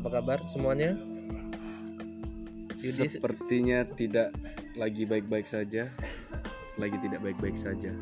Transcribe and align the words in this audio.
apa 0.00 0.08
kabar 0.10 0.38
semuanya 0.48 0.96
Yudi 2.74 3.06
Sepertinya 3.06 3.84
tidak 3.86 4.32
lagi 4.72 5.04
baik-baik 5.04 5.44
saja. 5.44 5.92
Lagi 6.74 6.96
tidak 6.98 7.20
baik-baik 7.20 7.52
saja. 7.54 7.92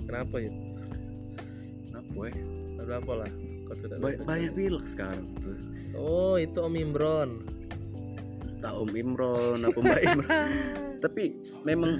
kenapa 0.00 0.38
ya 0.38 0.52
Apa 1.92 2.22
ya? 2.24 2.42
ada 2.78 2.94
apa 2.96 3.12
lah 3.18 3.30
kau 3.66 3.74
tidak 3.74 3.98
Ba- 3.98 4.22
banyak 4.24 4.52
pilek 4.54 4.86
sekarang 4.86 5.26
tuh. 5.36 5.58
oh 5.92 6.38
itu 6.38 6.56
Om 6.56 6.74
Imron 6.74 7.30
Tak 8.58 8.72
Om 8.72 8.90
Imron, 8.92 9.58
apa 9.60 9.76
Mbak 9.76 10.02
Imron. 10.04 10.50
Tapi 11.04 11.24
memang 11.62 11.92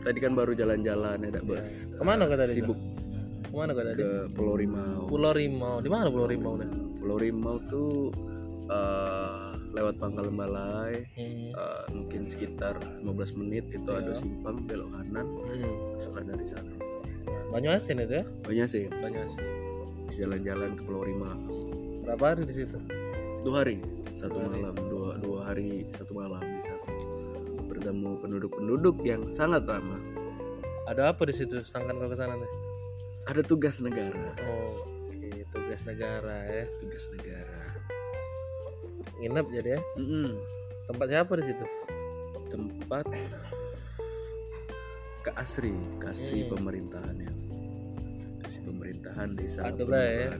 tadi 0.00 0.18
kan 0.18 0.32
baru 0.32 0.52
jalan-jalan 0.52 1.20
ya, 1.20 1.30
Dak, 1.30 1.44
Bos. 1.44 1.84
ke 1.86 2.02
mana 2.02 2.24
kau 2.24 2.34
tadi 2.34 2.52
Sibuk 2.54 2.76
ke 3.44 3.54
mana 3.54 3.70
kau 3.70 3.80
tadi 3.82 4.00
ke 4.00 4.12
Pulau 4.30 4.56
Rimau. 4.56 5.04
Pulau 5.06 5.32
Rimau 5.32 5.78
di 5.78 5.88
mana 5.88 6.08
Pulau 6.08 6.26
Rimau 6.26 6.56
nih 6.56 6.68
Pulau 7.04 7.20
Rimau 7.20 7.60
tuh 7.68 8.08
eh, 8.64 9.48
lewat 9.76 10.00
Pangkal 10.00 10.32
Balai 10.32 11.04
hmm. 11.12 11.52
eh, 11.52 11.84
mungkin 11.92 12.24
sekitar 12.24 12.80
15 13.04 13.04
menit 13.36 13.68
itu 13.68 13.90
ada 13.92 14.10
Iya. 14.10 14.24
simpang 14.24 14.64
belok 14.64 14.88
kanan 14.90 15.26
Hmm. 15.44 15.74
masuklah 15.92 16.24
dari 16.24 16.46
sana. 16.48 16.72
Banyuasin 17.52 18.00
itu 18.00 18.14
ya? 18.18 18.24
Banyak 18.42 18.66
sih. 18.66 18.84
Banyuasin. 18.88 19.44
Jalan-jalan 20.10 20.80
ke 20.80 20.82
Pulau 20.82 21.04
Rimau 21.04 21.36
berapa 22.04 22.32
hari 22.32 22.48
di 22.48 22.54
situ? 22.56 22.76
Dua 23.44 23.60
hari. 23.60 23.84
Satu 24.16 24.40
Dua 24.40 24.48
hari. 24.48 24.60
malam. 24.64 24.74
Dua 24.88 25.08
dua 25.20 25.38
hari 25.44 25.84
satu 25.92 26.12
malam 26.16 26.40
di 26.40 26.62
sana 26.64 26.88
bertemu 27.64 28.16
penduduk-penduduk 28.20 28.96
yang 29.04 29.28
sangat 29.28 29.68
ramah. 29.68 30.00
Ada 30.86 31.12
apa 31.12 31.24
di 31.24 31.34
situ? 31.34 31.60
Sangkan 31.64 31.96
ke 31.96 32.16
sana 32.16 32.36
nih 32.36 32.52
ada 33.24 33.40
tugas 33.40 33.80
negara. 33.80 34.36
Oh 34.44 34.84
tugas 35.74 35.90
negara 35.90 36.36
ya. 36.46 36.64
Tugas 36.78 37.04
negara. 37.10 37.60
Nginep 39.18 39.46
jadi 39.50 39.68
ya? 39.74 39.80
Mm-mm. 39.98 40.38
tempat 40.84 41.06
siapa 41.10 41.32
di 41.34 41.44
situ? 41.44 41.66
Tempat 42.46 43.04
ke 45.18 45.30
Asri 45.34 45.74
kasih 45.98 46.46
Hmm. 46.46 46.50
pemerintahan 46.54 47.16
ya. 47.18 47.32
Kasih 48.38 48.60
pemerintahan 48.62 49.28
desa 49.34 49.66
Ada 49.66 49.82
bae, 49.82 50.14
ya? 50.20 50.30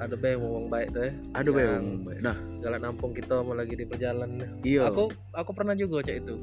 Ada 0.00 0.14
be 0.16 0.30
ngomong 0.34 0.66
baik 0.66 0.88
tuh 0.90 1.02
ya. 1.04 1.12
Ada 1.36 1.48
Yang- 1.52 1.70
ngomong 1.78 2.02
bae. 2.02 2.18
nah. 2.18 2.36
jalan 2.58 2.80
nampung 2.82 3.12
kita 3.14 3.34
mau 3.38 3.54
lagi 3.54 3.72
di 3.72 3.86
perjalanan 3.86 4.58
iya. 4.60 4.90
Aku 4.90 5.06
aku 5.30 5.50
pernah 5.54 5.72
juga 5.72 6.02
cek 6.02 6.18
itu. 6.18 6.34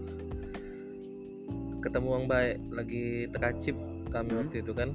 Ketemu 1.83 2.07
orang 2.07 2.27
baik 2.27 2.55
lagi 2.71 3.03
tekacip 3.27 3.75
kami 4.07 4.29
Hmm. 4.31 4.39
waktu 4.39 4.57
itu 4.61 4.71
kan. 4.71 4.89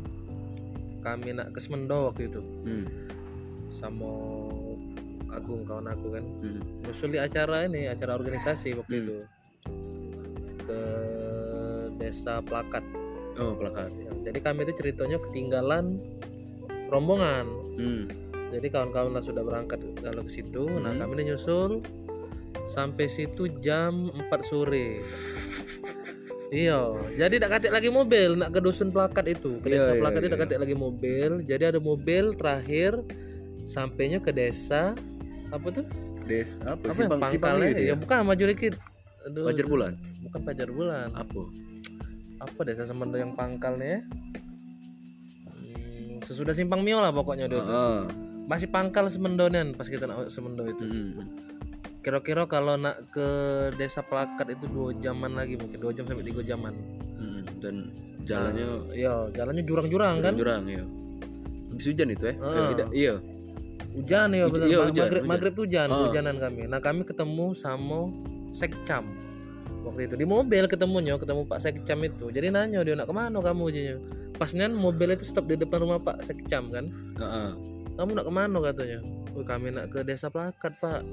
Kami 1.02 1.34
nak 1.34 1.50
ke 1.50 1.58
Semendo 1.58 2.06
waktu 2.06 2.30
itu. 2.30 2.38
Hmm, 2.38 2.86
sama 3.82 4.10
Agung 5.32 5.64
kawan 5.64 5.88
aku 5.88 6.06
kan 6.12 6.24
hmm. 6.44 6.60
nyusuli 6.84 7.16
acara 7.16 7.64
ini 7.64 7.88
acara 7.88 8.14
organisasi 8.14 8.76
waktu 8.76 8.92
Hmm. 8.92 9.02
itu 9.02 9.16
ke 10.62 10.80
desa 11.96 12.38
Plakat 12.40 12.84
oh 13.36 13.56
plakat 13.56 13.90
Ya, 13.96 14.12
jadi 14.28 14.38
kami 14.38 14.62
itu 14.62 14.72
ceritanya 14.76 15.18
ketinggalan 15.18 15.98
rombongan 16.86 17.48
hmm. 17.74 18.02
jadi 18.52 18.66
kawan-kawan 18.68 19.16
lah 19.16 19.24
sudah 19.24 19.40
berangkat 19.40 19.80
kalau 19.98 20.22
ke 20.22 20.30
situ 20.30 20.68
nah 20.78 20.92
Hmm. 20.92 21.00
kami 21.00 21.12
ini 21.18 21.32
nyusul 21.32 21.80
sampai 22.68 23.08
situ 23.08 23.48
jam 23.58 24.12
4 24.12 24.28
sore 24.44 25.00
iya 26.52 26.92
jadi 27.16 27.40
tidak 27.40 27.50
katik 27.58 27.72
lagi 27.72 27.88
mobil 27.88 28.36
nak 28.36 28.52
ke 28.52 28.60
dusun 28.60 28.92
plakat 28.92 29.24
itu 29.26 29.56
ke 29.58 29.66
Iya, 29.66 29.80
desa 29.80 29.90
iya, 29.90 30.00
plakat 30.04 30.20
itu 30.20 30.22
iya. 30.22 30.30
tidak 30.30 30.40
katik 30.44 30.58
lagi 30.60 30.76
mobil 30.76 31.30
jadi 31.42 31.62
ada 31.72 31.80
mobil 31.80 32.24
terakhir 32.36 33.00
sampainya 33.66 34.18
ke 34.18 34.30
desa 34.34 34.96
apa 35.52 35.66
tuh? 35.70 35.86
Des 36.24 36.54
apa, 36.62 36.78
apa 36.78 36.90
ya, 36.90 36.94
simpang 36.94 37.20
simpang 37.26 37.58
pangkalnya? 37.58 37.70
gitu 37.74 37.82
ya 37.82 37.92
ya? 37.92 37.94
bukan 37.98 38.16
maju 38.24 38.44
dikit 38.54 38.74
Aduh, 39.22 39.46
Fajar 39.46 39.66
bulan. 39.70 39.92
Bukan 40.26 40.40
pajar 40.42 40.68
bulan. 40.74 41.08
Apa? 41.14 41.42
Apa 42.42 42.60
desa 42.66 42.82
semendo 42.82 43.14
yang 43.14 43.38
pangkalnya 43.38 43.86
ya? 43.86 44.00
Hmm, 45.46 46.18
sesudah 46.26 46.50
simpang 46.50 46.82
mio 46.82 46.98
lah 46.98 47.14
pokoknya 47.14 47.46
dia 47.46 47.62
tuh. 47.62 47.62
Heeh. 47.62 48.00
masih 48.42 48.66
pangkal 48.74 49.06
semendonian 49.06 49.70
pas 49.78 49.86
kita 49.86 50.02
nak 50.10 50.26
semendo 50.26 50.66
itu. 50.66 50.82
Hmm. 50.82 51.30
kira-kira 52.02 52.50
kalau 52.50 52.74
nak 52.74 52.98
ke 53.14 53.28
desa 53.78 54.02
plakat 54.02 54.58
itu 54.58 54.66
dua 54.66 54.90
jaman 54.98 55.38
lagi 55.38 55.54
mungkin 55.54 55.78
dua 55.78 55.94
jam 55.94 56.02
sampai 56.10 56.26
tiga 56.26 56.42
jaman. 56.42 56.74
Hmm. 57.14 57.46
dan 57.62 57.94
jalannya 58.26 58.66
Nah, 58.66 58.82
iya 58.90 59.14
jalannya 59.30 59.62
jurang-jurang 59.62 60.18
kan? 60.18 60.34
Jurang 60.34 60.66
ya 60.66 60.82
habis 61.70 61.86
hujan 61.88 62.08
itu 62.10 62.24
ya. 62.28 62.34
Eh, 62.34 62.66
tidak 62.74 62.88
iya 62.90 63.14
hujan 63.92 64.28
ya 64.30 64.44
betul 64.46 64.66
iya, 64.66 64.78
Ma- 64.78 64.86
hujan, 64.86 65.04
maghrib 65.04 65.20
hujan. 65.20 65.28
maghrib 65.28 65.52
tuh 65.52 65.64
hujan 65.64 65.88
Ah. 65.88 66.00
hujanan 66.06 66.36
kami. 66.36 66.62
Nah 66.64 66.78
kami 66.78 67.02
ketemu 67.02 67.46
sama 67.52 68.08
sekcam 68.52 69.04
waktu 69.82 70.06
itu. 70.06 70.14
Di 70.14 70.24
mobil 70.24 70.64
ketemunya 70.64 71.16
ketemu 71.16 71.44
pak 71.44 71.60
sekcam 71.60 71.98
itu. 72.00 72.28
Jadi 72.28 72.48
nanya 72.48 72.80
dia 72.80 72.94
nak 72.94 73.06
ke 73.06 73.14
mana 73.14 73.38
kamu? 73.38 73.62
Aja 73.68 73.96
pasnya 74.32 74.66
mobil 74.66 75.12
itu 75.12 75.22
stop 75.22 75.44
di 75.44 75.54
depan 75.54 75.80
rumah 75.80 75.98
pak 75.98 76.24
sekcam 76.24 76.68
kan. 76.68 76.88
Heeh. 77.14 77.50
kamu 77.92 78.10
nak 78.14 78.24
ke 78.24 78.32
mana 78.32 78.58
katanya. 78.62 78.98
Wih, 79.32 79.44
kami 79.44 79.68
nak 79.70 79.88
ke 79.88 80.00
desa 80.00 80.28
plakat 80.28 80.72
pak 80.78 81.04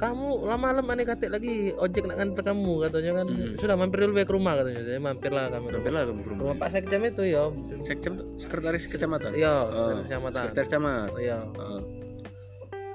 kamu 0.00 0.28
lama-lama 0.42 0.90
aneh 0.90 1.04
katik 1.04 1.28
lagi 1.28 1.76
ojek 1.76 2.02
nak 2.02 2.16
nganter 2.16 2.40
kamu 2.42 2.72
katanya 2.82 3.10
kan 3.14 3.26
Hmm. 3.28 3.52
sudah 3.54 3.76
mampir 3.76 4.00
dulu 4.00 4.16
ya 4.16 4.24
ke 4.24 4.32
rumah 4.32 4.52
katanya 4.56 4.80
jadi 4.82 4.96
mampirlah 4.98 5.44
kami 5.46 5.66
ke 5.66 5.70
Mampir 5.70 5.84
rumah, 5.84 5.92
lah 5.92 6.02
kamu 6.02 6.18
ke 6.18 6.26
rumah. 6.26 6.40
rumah 6.42 6.56
pak 6.56 6.68
sekcam 6.70 7.00
itu 7.04 7.22
ya 7.26 7.42
Sekcam 7.82 8.12
tuh 8.14 8.26
sekretaris 8.38 8.84
kecamatan. 8.86 9.30
iya 9.34 9.54
Oh, 9.62 10.00
kecamatan 10.00 10.40
Sekretaris 10.42 10.68
camat. 10.68 11.10
iya 11.16 11.38
Heeh. 11.44 11.80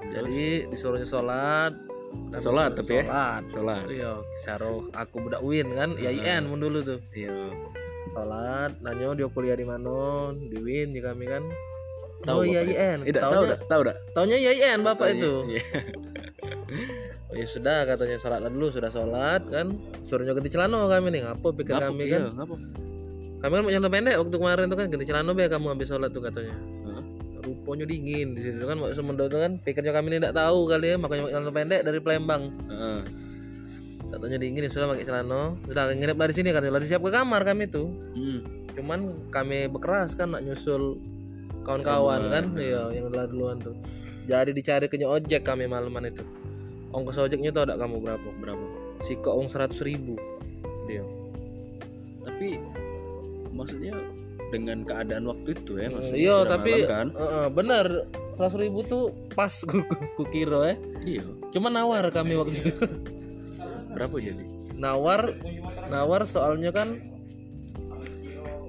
jadi 0.08 0.42
disuruhnya 0.66 1.06
sholat 1.06 1.72
Kami 2.16 2.40
Sholat 2.40 2.70
tapi 2.74 2.92
ya? 2.92 3.02
sholat 3.04 3.42
Sholat. 3.46 3.84
iya 3.88 4.12
saruh 4.40 4.82
aku 4.90 5.16
budak 5.20 5.40
win 5.40 5.68
kan 5.70 5.94
Ah. 5.94 6.10
IAIN 6.10 6.42
mun 6.44 6.58
dulu 6.58 6.82
tuh 6.82 6.98
Iya. 7.12 7.54
sholat 8.08 8.72
nanya 8.80 9.14
dia 9.14 9.28
kuliah 9.28 9.54
di 9.54 9.62
mana 9.62 9.94
di 10.34 10.58
win 10.58 10.90
di 10.90 10.98
kami 10.98 11.22
kan 11.24 11.44
Tahu 12.18 12.38
oh 12.38 12.44
iya 12.44 12.64
Eh, 12.64 13.12
dak, 13.12 13.22
tahu 13.22 13.44
tahu 13.68 13.80
dak. 13.84 13.96
taunya 14.10 14.36
IAIN 14.36 14.80
bapak 14.80 15.14
itu 15.14 15.46
Iya. 15.48 15.62
Oh 17.26 17.34
ya 17.34 17.42
sudah 17.42 17.82
katanya 17.84 18.16
sholat 18.18 18.38
dulu 18.46 18.70
sudah 18.70 18.86
sholat 18.86 19.42
kan? 19.50 19.74
Suruhnya 20.06 20.30
ganti 20.30 20.46
celana 20.46 20.86
kami 20.86 21.10
nih 21.10 21.26
ngapa 21.26 21.48
pikir 21.50 21.74
kami 21.74 22.06
Iya, 22.06 22.30
kan? 22.30 22.38
ngapa? 22.38 22.54
kami 23.36 23.52
kan 23.52 23.62
mau 23.62 23.70
celana 23.70 23.90
pendek 23.90 24.14
waktu 24.16 24.36
kemarin 24.38 24.64
tuh 24.66 24.76
kan 24.78 24.86
ganti 24.88 25.06
celana 25.06 25.30
be 25.30 25.44
kamu 25.44 25.66
habis 25.74 25.88
sholat 25.90 26.10
tuh 26.10 26.22
katanya. 26.22 26.54
Hah? 26.86 27.04
rupanya 27.46 27.86
dingin 27.86 28.34
di 28.34 28.40
situ 28.42 28.58
kan 28.62 28.74
waktu 28.78 28.94
semendo 28.94 29.26
tuh 29.26 29.38
kan 29.38 29.58
pikirnya 29.62 29.94
kami 29.94 30.10
ini 30.10 30.18
tidak 30.18 30.34
tahu 30.34 30.66
kali 30.66 30.86
ya 30.90 30.96
makanya 30.98 31.22
pakai 31.22 31.34
celana 31.34 31.52
pendek 31.52 31.80
dari 31.82 31.98
Palembang. 31.98 32.42
Heeh. 32.70 33.00
katanya 34.06 34.38
dingin 34.38 34.62
ya 34.62 34.70
sudah 34.70 34.86
pakai 34.86 35.04
celana. 35.06 35.40
Sudah 35.66 35.82
nginep 35.90 36.16
dari 36.16 36.34
sini 36.34 36.48
kan 36.50 36.62
sudah 36.62 36.78
disiap 36.78 37.00
ke 37.02 37.10
kamar 37.10 37.42
kami 37.42 37.66
tuh. 37.66 37.90
Hmm. 38.14 38.40
cuman 38.76 39.00
kami 39.32 39.66
bekeras 39.66 40.12
kan 40.12 40.30
nak 40.30 40.44
nyusul 40.44 41.00
kawan-kawan 41.64 42.28
kan? 42.28 42.44
Rombongan, 42.44 42.62
iya 42.62 42.82
yang 42.92 43.08
duluan 43.08 43.26
duluan 43.26 43.56
tuh. 43.58 43.74
Jadi 44.26 44.50
dicari 44.52 44.86
ke 44.86 44.98
ojek 45.00 45.42
kami 45.42 45.66
malaman 45.66 46.06
itu 46.06 46.22
ongkos 46.94 47.18
ojeknya 47.18 47.50
tuh 47.50 47.66
ada 47.66 47.74
kamu 47.78 48.02
berapa? 48.02 48.28
Berapa? 48.42 48.64
si 49.04 49.12
ong 49.20 49.48
seratus 49.52 49.84
ribu. 49.84 50.16
Dia 50.88 51.04
Tapi 52.24 52.56
maksudnya 53.52 53.92
dengan 54.54 54.86
keadaan 54.86 55.26
waktu 55.26 55.58
itu 55.58 55.74
ya 55.74 55.90
maksudnya 55.90 56.18
iya 56.22 56.36
tapi 56.46 56.86
malam 56.86 56.86
kan? 56.86 57.06
eh, 57.18 57.48
bener 57.50 57.86
seratus 58.38 58.56
ribu 58.62 58.78
tuh 58.86 59.10
pas 59.34 59.50
ku, 59.68 59.82
ku, 59.82 59.94
ku 60.14 60.24
kira 60.30 60.70
ya. 60.70 60.76
Iya. 61.02 61.24
cuma 61.50 61.66
nawar 61.70 62.06
kami 62.14 62.38
waktu 62.38 62.62
itu. 62.62 62.70
Berapa 63.94 64.14
jadi? 64.22 64.44
nawar 64.76 65.32
nawar 65.88 66.28
soalnya 66.28 66.68
kan 66.70 67.00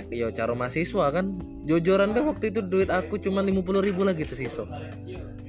iya 0.07 0.31
cara 0.31 0.55
mahasiswa 0.55 1.11
kan. 1.11 1.35
Jojoran 1.67 2.15
deh 2.15 2.23
waktu 2.23 2.47
itu 2.55 2.63
duit 2.63 2.87
aku 2.87 3.19
cuma 3.19 3.43
lima 3.43 3.59
puluh 3.59 3.83
ribu 3.83 4.07
lagi 4.07 4.23
tersisa 4.23 4.63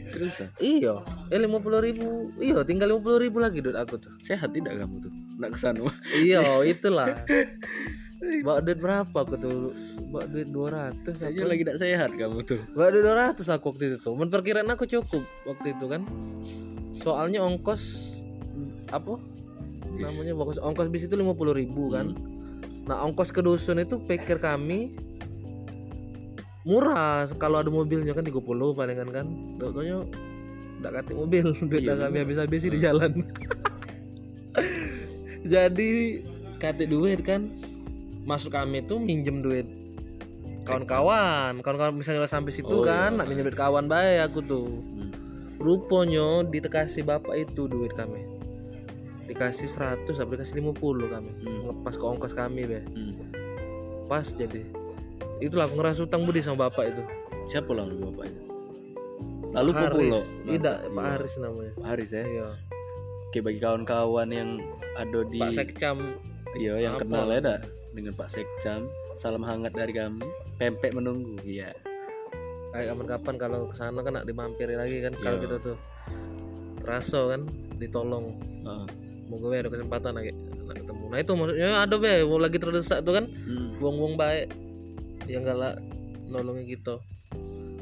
Serius 0.09 0.37
ya? 0.41 0.49
iya. 0.59 0.95
Eh 1.29 1.39
lima 1.39 1.61
puluh 1.61 1.81
ribu. 1.81 2.33
Iya 2.37 2.65
tinggal 2.65 2.93
lima 2.93 3.01
puluh 3.01 3.21
ribu 3.21 3.39
lagi 3.39 3.61
duit 3.61 3.77
aku 3.77 3.97
tuh. 3.97 4.13
Sehat 4.21 4.51
tidak 4.51 4.81
kamu 4.81 5.05
tuh? 5.05 5.13
Nak 5.39 5.55
ke 5.55 5.59
sana? 5.59 5.85
iya 6.17 6.43
itulah. 6.73 7.15
Bawa 8.19 8.59
duit 8.59 8.83
berapa 8.83 9.15
aku 9.15 9.35
tuh? 9.39 9.71
Bawa 10.11 10.27
duit 10.27 10.49
dua 10.51 10.69
ratus 10.75 11.23
Saya 11.23 11.45
lagi 11.47 11.63
tidak 11.63 11.79
sehat 11.79 12.11
kamu 12.17 12.43
tuh. 12.43 12.59
bawa 12.75 12.91
duit 12.91 13.05
dua 13.07 13.17
ratus 13.29 13.47
aku 13.47 13.71
waktu 13.71 13.95
itu 13.95 13.97
tuh. 14.03 14.15
Men 14.19 14.29
perkiraan 14.29 14.67
aku 14.69 14.89
cukup 14.89 15.23
waktu 15.47 15.77
itu 15.77 15.87
kan? 15.87 16.03
Soalnya 16.99 17.47
ongkos 17.47 18.11
apa? 18.91 19.21
Namanya 19.95 20.35
ongkos 20.35 20.59
ongkos 20.59 20.89
bis 20.91 21.07
itu 21.07 21.15
lima 21.15 21.37
puluh 21.37 21.55
ribu 21.55 21.95
kan? 21.95 22.11
Nah 22.89 23.05
ongkos 23.05 23.31
ke 23.31 23.39
dusun 23.39 23.79
itu 23.79 24.01
pikir 24.03 24.41
kami 24.41 24.97
murah. 26.69 27.25
Kalau 27.35 27.65
ada 27.65 27.73
mobilnya 27.73 28.13
kan 28.13 28.21
30 28.21 28.37
palingan 28.77 29.09
kan. 29.09 29.27
Dokternya 29.57 30.05
tidak 30.79 30.93
katik 31.01 31.17
mobil. 31.17 31.47
Duit 31.73 31.83
Iya, 31.83 31.97
kami 31.97 32.13
bener. 32.13 32.23
habis-habis 32.29 32.63
di 32.63 32.79
jalan. 32.79 33.13
Jadi 35.49 36.21
katik 36.59 36.91
duit 36.91 37.25
kan. 37.25 37.49
Masuk 38.29 38.53
kami 38.53 38.85
tuh 38.85 39.01
minjem 39.01 39.41
duit. 39.41 39.65
Kawan-kawan. 40.69 41.65
Kawan-kawan 41.65 41.97
misalnya 41.97 42.29
sampai 42.29 42.53
situ 42.53 42.69
Oh, 42.69 42.85
kan 42.85 43.17
iya. 43.17 43.19
nak 43.19 43.27
minjem 43.27 43.49
duit 43.49 43.57
kawan 43.57 43.89
baik 43.89 44.29
aku 44.29 44.41
tuh. 44.45 44.69
Hmm. 44.69 45.09
rupanya 45.59 46.47
dikasih 46.47 47.03
bapak 47.03 47.35
itu 47.35 47.67
duit 47.67 47.91
kami. 47.91 48.23
Dikasih 49.27 49.67
100 49.67 50.07
apa 50.07 50.39
dikasih 50.39 50.63
50 50.63 50.79
kami. 51.11 51.31
Hmm. 51.43 51.61
lepas 51.73 51.99
ke 51.99 52.05
ongkos 52.05 52.31
kami 52.31 52.63
be. 52.63 52.79
Hmm. 52.85 53.15
pas 54.07 54.25
jadi 54.25 54.65
itulah 55.41 55.65
aku 55.65 55.75
ngerasa 55.77 56.01
utang 56.03 56.23
budi 56.23 56.41
sama 56.41 56.67
bapak 56.67 56.91
itu. 56.91 57.03
Siapa 57.47 57.71
lah 57.71 57.85
lu 57.85 57.97
bapak 58.05 58.25
itu? 58.27 58.41
Lalu 59.49 59.71
Haris. 59.71 59.81
populo 59.83 60.19
tidak 60.45 60.77
Pak 60.77 60.91
jiwa. 60.91 61.03
Haris 61.09 61.35
namanya. 61.39 61.73
Pak 61.75 61.87
Haris 61.87 62.11
ya? 62.11 62.23
Iya. 62.23 62.49
Oke 63.25 63.39
bagi 63.41 63.59
kawan-kawan 63.59 64.29
yang 64.29 64.51
ada 64.95 65.21
di 65.25 65.39
Pak 65.39 65.53
Sekcam. 65.55 65.97
Iya 66.53 66.75
yang 66.79 66.95
Apa? 66.97 67.05
kenal 67.05 67.27
ya 67.29 67.41
dah 67.41 67.59
dengan 67.91 68.13
Pak 68.13 68.29
Sekcam. 68.29 68.81
Salam 69.15 69.43
hangat 69.43 69.73
dari 69.73 69.93
kami. 69.93 70.25
Pempek 70.57 70.93
menunggu 70.93 71.37
iya. 71.43 71.73
Kayak 72.69 72.93
kapan-kapan 72.93 73.35
kalau 73.37 73.61
ke 73.65 73.75
sana 73.75 74.01
kan 74.01 74.13
nak 74.13 74.25
dimampiri 74.25 74.77
lagi 74.77 75.01
kan 75.01 75.13
kalau 75.15 75.37
Iya. 75.37 75.45
kita 75.45 75.57
tuh. 75.63 75.77
Raso 76.81 77.29
kan 77.29 77.43
ditolong. 77.77 78.37
Heeh. 78.63 78.87
moga 79.29 79.53
ada 79.53 79.69
kesempatan 79.69 80.13
lagi 80.15 80.33
nak 80.65 80.77
ketemu. 80.79 81.05
Nah 81.05 81.19
itu 81.19 81.33
maksudnya 81.35 81.69
ada 81.79 81.95
be 81.95 82.13
mau 82.25 82.41
lagi 82.41 82.57
terdesak 82.57 82.99
tuh 83.03 83.13
kan 83.13 83.25
Hmm. 83.29 83.77
buang-buang 83.77 84.17
baik 84.17 84.47
yang 85.29 85.45
galak 85.45 85.77
nolongi 86.29 86.77
kita 86.77 86.97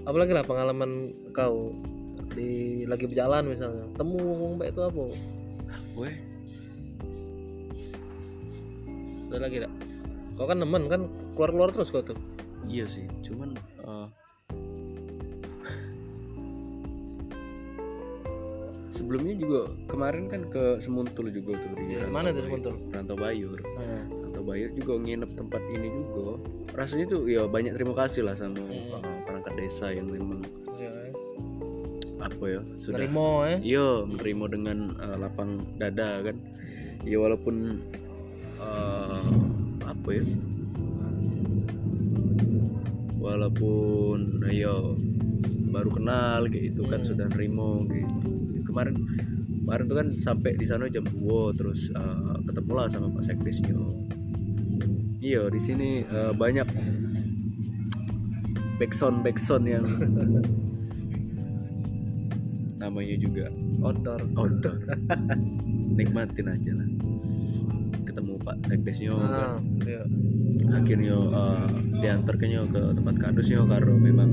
apalagi 0.06 0.32
lah 0.34 0.46
pengalaman 0.46 1.10
kau 1.34 1.74
di 2.36 2.82
lagi 2.86 3.08
berjalan 3.10 3.48
misalnya. 3.48 3.86
Temu 3.98 4.18
buang 4.18 4.56
baik 4.60 4.76
itu 4.76 4.82
apa? 4.86 5.02
Weh, 5.96 6.14
ada 9.32 9.38
lagi 9.48 9.64
tak 9.64 9.72
kau 10.36 10.44
kan 10.44 10.60
nemen 10.60 10.86
kan 10.92 11.08
keluar-keluar 11.34 11.72
terus 11.72 11.88
kau 11.88 12.04
tuh. 12.04 12.18
Iya 12.66 12.84
sih 12.90 13.06
cuman 13.24 13.56
eh, 13.56 14.08
sebelumnya 18.92 19.34
juga 19.38 19.60
kemarin 19.88 20.28
kan 20.28 20.42
ke 20.50 20.82
Semuntul 20.82 21.32
juga 21.32 21.56
tuh 21.62 21.72
di 21.78 21.96
Ya, 21.96 22.10
mana 22.10 22.34
tuh. 22.34 22.44
Semuntul? 22.44 22.74
Rantau 22.90 23.16
Bayur 23.16 23.60
nah, 23.60 24.04
Bayur 24.46 24.70
juga 24.72 24.92
nginep 24.96 25.30
tempat 25.34 25.62
ini 25.68 25.88
juga. 25.90 26.38
Rasanya 26.72 27.04
tuh 27.08 27.26
ya 27.26 27.44
banyak 27.44 27.74
terima 27.74 27.98
kasih 27.98 28.22
lah 28.22 28.32
sama 28.32 28.62
Hmm. 28.62 29.02
eh, 29.02 29.18
perangkat 29.26 29.52
desa 29.58 29.90
yang 29.90 30.06
memang 30.06 30.46
ya, 30.78 30.92
apa 32.16 32.44
ya 32.46 32.60
sudah 32.80 32.96
nerimo 32.96 33.42
eh. 33.44 33.58
iya 33.60 34.06
menerima 34.06 34.44
dengan 34.48 34.78
eh, 34.94 35.16
lapang 35.18 35.50
dada 35.76 36.22
kan. 36.22 36.36
Ya 37.02 37.18
walaupun 37.18 37.82
eh, 38.56 39.26
apa 39.82 40.08
ya 40.14 40.24
walaupun 43.18 44.46
ya 44.46 44.74
baru 45.74 45.90
kenal 45.90 46.46
kayak 46.46 46.72
itu 46.72 46.82
kan 46.86 47.02
Hmm. 47.02 47.08
sudah 47.10 47.26
nerimo 47.34 47.82
gitu. 47.90 48.30
Kemarin 48.64 48.94
kemarin 49.66 49.84
tuh 49.90 49.96
kan 49.98 50.08
sampai 50.22 50.54
di 50.54 50.66
sana 50.68 50.86
jam 50.86 51.02
2 51.02 51.50
terus 51.58 51.90
eh, 51.90 52.36
ketemu 52.46 52.72
lah 52.72 52.86
sama 52.86 53.10
Pak 53.10 53.26
Sekdesnya 53.26 53.74
iya 55.20 55.42
di 55.48 55.60
sini 55.60 56.04
eh, 56.04 56.32
banyak 56.32 56.68
backsound 58.76 59.24
backsound 59.24 59.64
yang 59.64 59.86
namanya 62.86 63.16
juga 63.18 63.50
outdoor. 63.82 64.20
Outdoor. 64.38 64.78
Nikmatin 65.98 66.46
aja 66.46 66.72
lah. 66.76 66.88
Ketemu 68.06 68.32
Pak 68.40 68.56
Sekdesnya 68.70 69.12
nah, 69.12 69.58
iya. 69.84 70.02
akhirnya 70.72 71.16
uh, 71.18 71.68
diantarkannya 72.00 72.62
ke 72.70 72.82
tempat 72.96 73.14
kadusnya 73.18 73.60
karena 73.66 73.94
memang 73.98 74.30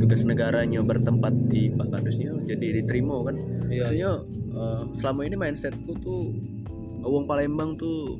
tugas 0.00 0.26
negaranya 0.26 0.82
bertempat 0.82 1.30
di 1.46 1.70
Pak 1.70 1.92
Kadusnya 1.92 2.34
jadi 2.48 2.82
diterima 2.82 3.22
kan. 3.28 3.36
Iya. 3.68 3.86
Maksudnya 3.86 4.10
uh, 4.56 4.82
selama 4.98 5.20
ini 5.28 5.36
mindsetku 5.36 5.92
tuh 6.02 6.34
uang 7.04 7.28
Palembang 7.28 7.78
tuh 7.78 8.18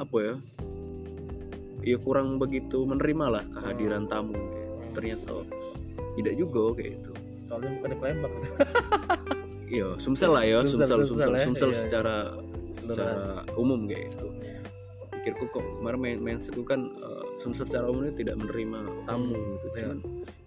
apa 0.00 0.16
ya 0.18 0.34
ya 1.80 1.96
kurang 2.00 2.36
begitu 2.36 2.84
menerima 2.84 3.40
lah 3.40 3.44
kehadiran 3.56 4.04
tamu. 4.04 4.36
Gitu. 4.36 4.68
ternyata 4.90 5.32
tidak 6.18 6.34
juga 6.34 6.62
kayak 6.74 6.92
itu 6.98 7.12
soalnya 7.46 7.70
bukan 7.78 7.88
di 7.88 7.98
Palembang 8.02 8.34
iya 9.74 9.88
sumsel 10.02 10.34
lah 10.34 10.44
ya 10.44 10.66
Sumsel, 10.66 10.82
sumsel 10.82 10.98
Sumsel 11.06 11.06
sumsel 11.06 11.30
ya, 11.30 11.44
sumsel 11.46 11.70
iya, 11.70 11.76
iya. 11.76 11.82
secara 11.86 12.16
secara 12.90 13.22
umum 13.54 13.86
kayak 13.86 14.10
itu 14.10 14.26
pikirku 15.20 15.52
kok 15.52 15.64
kemarin 15.78 16.00
main 16.00 16.18
mindsetku 16.18 16.64
kan 16.64 16.90
uh, 17.04 17.22
sumsel 17.44 17.68
secara 17.68 17.92
umum 17.92 18.08
ini 18.08 18.16
tidak 18.16 18.40
menerima 18.40 18.88
tamu 19.04 19.36
Hmm, 19.36 19.52
gitu 19.60 19.68
kan 19.76 19.98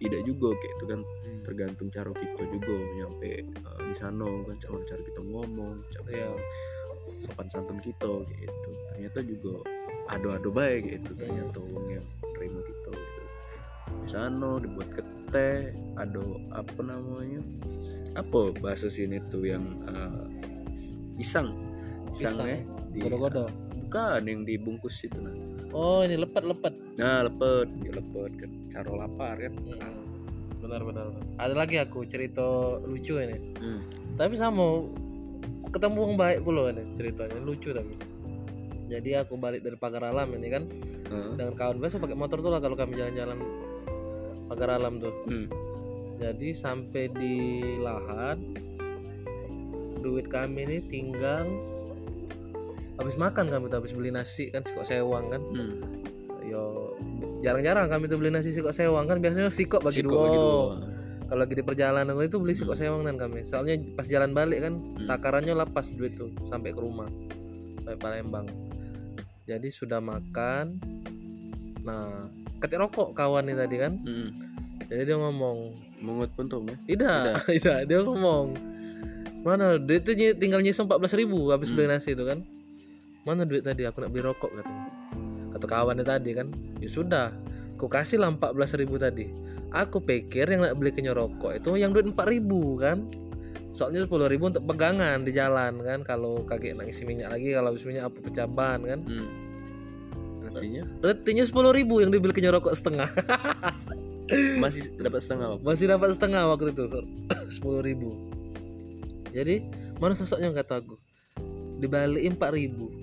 tidak 0.02 0.22
juga 0.28 0.50
kayak 0.58 0.74
itu 0.76 0.86
kan. 0.90 1.02
Tergantung 1.44 1.88
cara 1.92 2.10
kita 2.16 2.44
juga 2.50 2.76
nyampe 2.98 3.32
uh, 3.68 3.80
di 3.84 3.96
sana 3.96 4.26
kan 4.48 4.56
cara 4.60 4.78
cara 4.88 5.02
kita 5.04 5.22
ngomong 5.22 5.84
cara 5.94 6.10
Iya. 6.10 6.32
Sopan 7.24 7.48
santun 7.50 7.80
kita 7.80 8.12
gitu. 8.28 8.70
Ternyata 8.94 9.20
juga 9.24 9.54
ado-ado 10.12 10.50
baik 10.52 10.82
gitu. 11.00 11.12
Hmm. 11.16 11.20
ternyata 11.24 11.58
orang 11.64 11.88
yang 12.00 12.06
terima 12.36 12.60
kita 12.62 12.90
gitu. 12.92 13.22
Di 14.04 14.10
sana 14.12 14.50
dibuat 14.60 14.90
kete 14.96 15.52
ado 15.98 16.38
apa 16.52 16.80
namanya 16.84 17.42
apa 18.14 18.54
bahasa 18.62 18.88
sini 18.92 19.18
tuh 19.34 19.48
yang 19.48 19.64
uh, 19.90 20.28
pisang 21.18 21.50
Pisang. 22.14 22.38
pisangnya 22.38 22.60
di 22.94 23.00
godo-godo? 23.02 23.50
bukan 23.86 24.22
yang 24.26 24.42
dibungkus 24.42 25.06
itu 25.06 25.18
nah 25.22 25.34
oh 25.70 26.02
ini 26.02 26.18
lepet-lepet. 26.18 26.74
Nah 26.98 27.26
lepet 27.30 27.70
ya 27.86 27.92
lepet 27.94 28.32
kan 28.42 28.52
caro 28.74 28.98
lapar 28.98 29.38
kan? 29.38 29.54
Benar-benar 30.62 31.14
ada 31.38 31.54
lagi 31.54 31.78
aku 31.78 32.02
cerita 32.06 32.78
lucu 32.86 33.18
ini. 33.22 33.38
Hmm. 33.62 33.82
tapi 34.18 34.38
sama 34.38 34.86
ketemu 35.74 36.00
yang 36.06 36.16
baik 36.16 36.40
pula 36.42 36.70
ini 36.70 36.84
ceritanya 36.96 37.40
lucu 37.42 37.74
tapi 37.74 37.94
jadi 38.88 39.26
aku 39.26 39.34
balik 39.36 39.66
dari 39.66 39.74
pagar 39.74 40.06
alam 40.06 40.30
ini 40.32 40.48
kan 40.48 40.64
Heeh. 41.10 41.34
dengan 41.34 41.54
kawan 41.54 41.82
biasa 41.82 41.98
pakai 41.98 42.14
motor 42.14 42.40
tuh 42.40 42.52
lah 42.54 42.62
kalau 42.62 42.78
kami 42.78 42.94
jalan-jalan 42.94 43.42
pagar 44.46 44.78
alam 44.78 45.02
tuh 45.02 45.14
Hmm. 45.26 45.50
jadi 46.16 46.54
sampai 46.54 47.10
di 47.10 47.36
lahan 47.82 48.38
duit 50.00 50.28
kami 50.28 50.64
ini 50.64 50.78
tinggal 50.84 51.48
habis 52.94 53.18
makan 53.18 53.50
kami 53.50 53.66
tuh 53.68 53.82
habis 53.82 53.92
beli 53.92 54.14
nasi 54.14 54.48
kan 54.48 54.62
sikok 54.62 54.86
sewang 54.86 55.26
kan 55.28 55.42
Hmm. 55.42 55.82
yo 56.44 56.94
jarang-jarang 57.42 57.90
kami 57.90 58.06
tuh 58.06 58.16
beli 58.16 58.30
nasi 58.30 58.54
sikok 58.54 58.72
sewang 58.72 59.08
kan 59.08 59.18
biasanya 59.18 59.50
sikok 59.50 59.82
bagi 59.82 60.00
Sikok 60.00 60.12
dua 60.12 60.22
bagi 60.22 60.38
dua. 60.38 60.93
Kalau 61.34 61.42
lagi 61.42 61.58
di 61.58 61.66
perjalanan 61.66 62.14
itu 62.22 62.38
beli 62.38 62.54
sikok 62.54 62.78
sewang 62.78 63.02
dan 63.02 63.18
kami. 63.18 63.42
Soalnya 63.42 63.74
pas 63.98 64.06
jalan 64.06 64.38
balik 64.38 64.62
kan 64.62 64.78
takarannya 65.04 65.58
lepas 65.58 65.90
duit 65.90 66.14
tuh 66.14 66.30
sampai 66.46 66.70
ke 66.70 66.78
rumah. 66.78 67.10
Sampai 67.82 67.98
Palembang. 67.98 68.46
Jadi 69.44 69.66
sudah 69.68 69.98
makan. 69.98 70.78
Nah 71.82 72.30
ketik 72.62 72.78
rokok 72.78 73.18
kawan 73.18 73.50
ini 73.50 73.58
tadi 73.58 73.76
kan. 73.76 73.98
Hmm. 74.00 74.30
jadi 74.84 75.10
dia 75.10 75.18
ngomong 75.18 75.74
Mungut 76.00 76.30
pun 76.36 76.46
tuh 76.46 76.62
ya. 76.64 76.76
tidak 76.86 77.48
tidak 77.48 77.78
dia 77.88 77.98
ngomong 77.98 78.54
mana 79.42 79.82
duit 79.82 80.04
itu 80.04 80.14
ny- 80.14 80.38
tinggal 80.38 80.62
nyisa 80.62 80.86
14.000 80.86 81.18
ribu 81.18 81.50
habis 81.50 81.68
Hmm. 81.68 81.82
beli 81.82 81.88
nasi 81.90 82.14
itu 82.14 82.24
kan. 82.24 82.46
Mana 83.26 83.42
duit 83.42 83.66
tadi? 83.66 83.90
Aku 83.90 84.06
nak 84.06 84.14
beli 84.14 84.22
rokok 84.22 84.54
katanya. 84.54 84.86
Kata 85.50 85.66
kawannya 85.66 86.06
tadi 86.06 86.30
kan 86.32 86.54
ya 86.78 86.88
sudah 86.88 87.34
aku 87.76 87.92
kasih 87.92 88.22
lah 88.22 88.32
14.000 88.32 88.82
ribu 88.86 88.96
tadi. 88.96 89.28
Aku 89.74 90.00
pikir 90.00 90.46
yang 90.48 90.62
nak 90.64 90.78
beli 90.78 90.94
rokok 91.10 91.58
itu 91.58 91.76
yang 91.76 91.92
duit 91.92 92.06
4.000 92.06 92.16
ribu 92.30 92.78
kan? 92.78 93.10
Soalnya 93.74 94.06
10.000 94.06 94.30
ribu 94.30 94.54
untuk 94.54 94.64
pegangan 94.70 95.26
di 95.26 95.34
jalan 95.34 95.82
kan? 95.82 96.06
Kalau 96.06 96.46
kakek 96.46 96.78
nak 96.78 96.88
isi 96.88 97.04
minyak 97.10 97.34
lagi 97.34 97.58
kalau 97.58 97.74
habis 97.74 97.84
minyak 97.84 98.08
apa 98.08 98.18
pecah 98.22 98.46
ban 98.46 98.80
kan? 98.86 99.02
Hmm. 99.02 99.28
Artinya 100.54 100.86
retinya 101.02 101.44
10.000 101.44 101.78
ribu 101.82 101.96
yang 102.06 102.14
dibeli 102.14 102.32
rokok 102.46 102.78
setengah. 102.78 103.10
Masih 104.64 104.88
dapat 105.04 105.20
setengah 105.20 105.46
apa? 105.52 105.58
masih 105.68 105.86
dapat 105.92 106.16
setengah 106.16 106.48
waktu 106.48 106.72
itu. 106.72 106.88
10.000 107.60 107.84
ribu. 107.84 108.10
Jadi 109.36 109.68
mana 110.00 110.16
sosoknya 110.16 110.54
kata 110.56 110.80
aku? 110.80 110.96
Dibalikin 111.84 112.40
4.000 112.40 112.56
ribu 112.56 113.03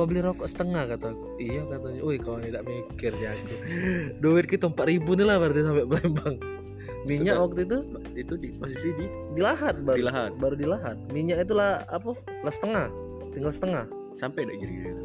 kau 0.00 0.08
beli 0.08 0.24
rokok 0.24 0.48
setengah 0.48 0.88
kata 0.88 1.12
aku. 1.12 1.26
Iya 1.36 1.60
katanya. 1.68 2.00
Wih 2.00 2.16
kawan 2.16 2.40
tidak 2.40 2.64
mikir 2.64 3.12
ya 3.20 3.36
aku. 3.36 3.54
Duit 4.24 4.46
kita 4.48 4.72
4.000 4.72 4.88
ribu 4.88 5.10
nih 5.12 5.26
lah 5.28 5.36
berarti 5.36 5.60
sampai 5.60 5.84
Palembang. 5.84 6.36
Minyak 7.04 7.36
kan- 7.36 7.42
waktu 7.44 7.60
itu? 7.68 7.78
Itu 8.16 8.34
di 8.40 8.48
posisi 8.56 8.88
di 8.96 9.04
di. 9.36 9.40
Lahat 9.44 9.76
baru. 9.84 9.96
Di 10.00 10.04
lahat. 10.08 10.30
baru 10.40 10.54
di 10.56 10.66
lahat 10.66 10.96
minyak 11.12 11.44
itu 11.44 11.52
lah 11.52 11.84
apa? 11.92 12.16
Lah 12.40 12.52
setengah. 12.52 12.88
Tinggal 13.36 13.52
setengah. 13.52 13.84
Sampai 14.16 14.48
dah 14.48 14.56
kira-kira. 14.56 15.00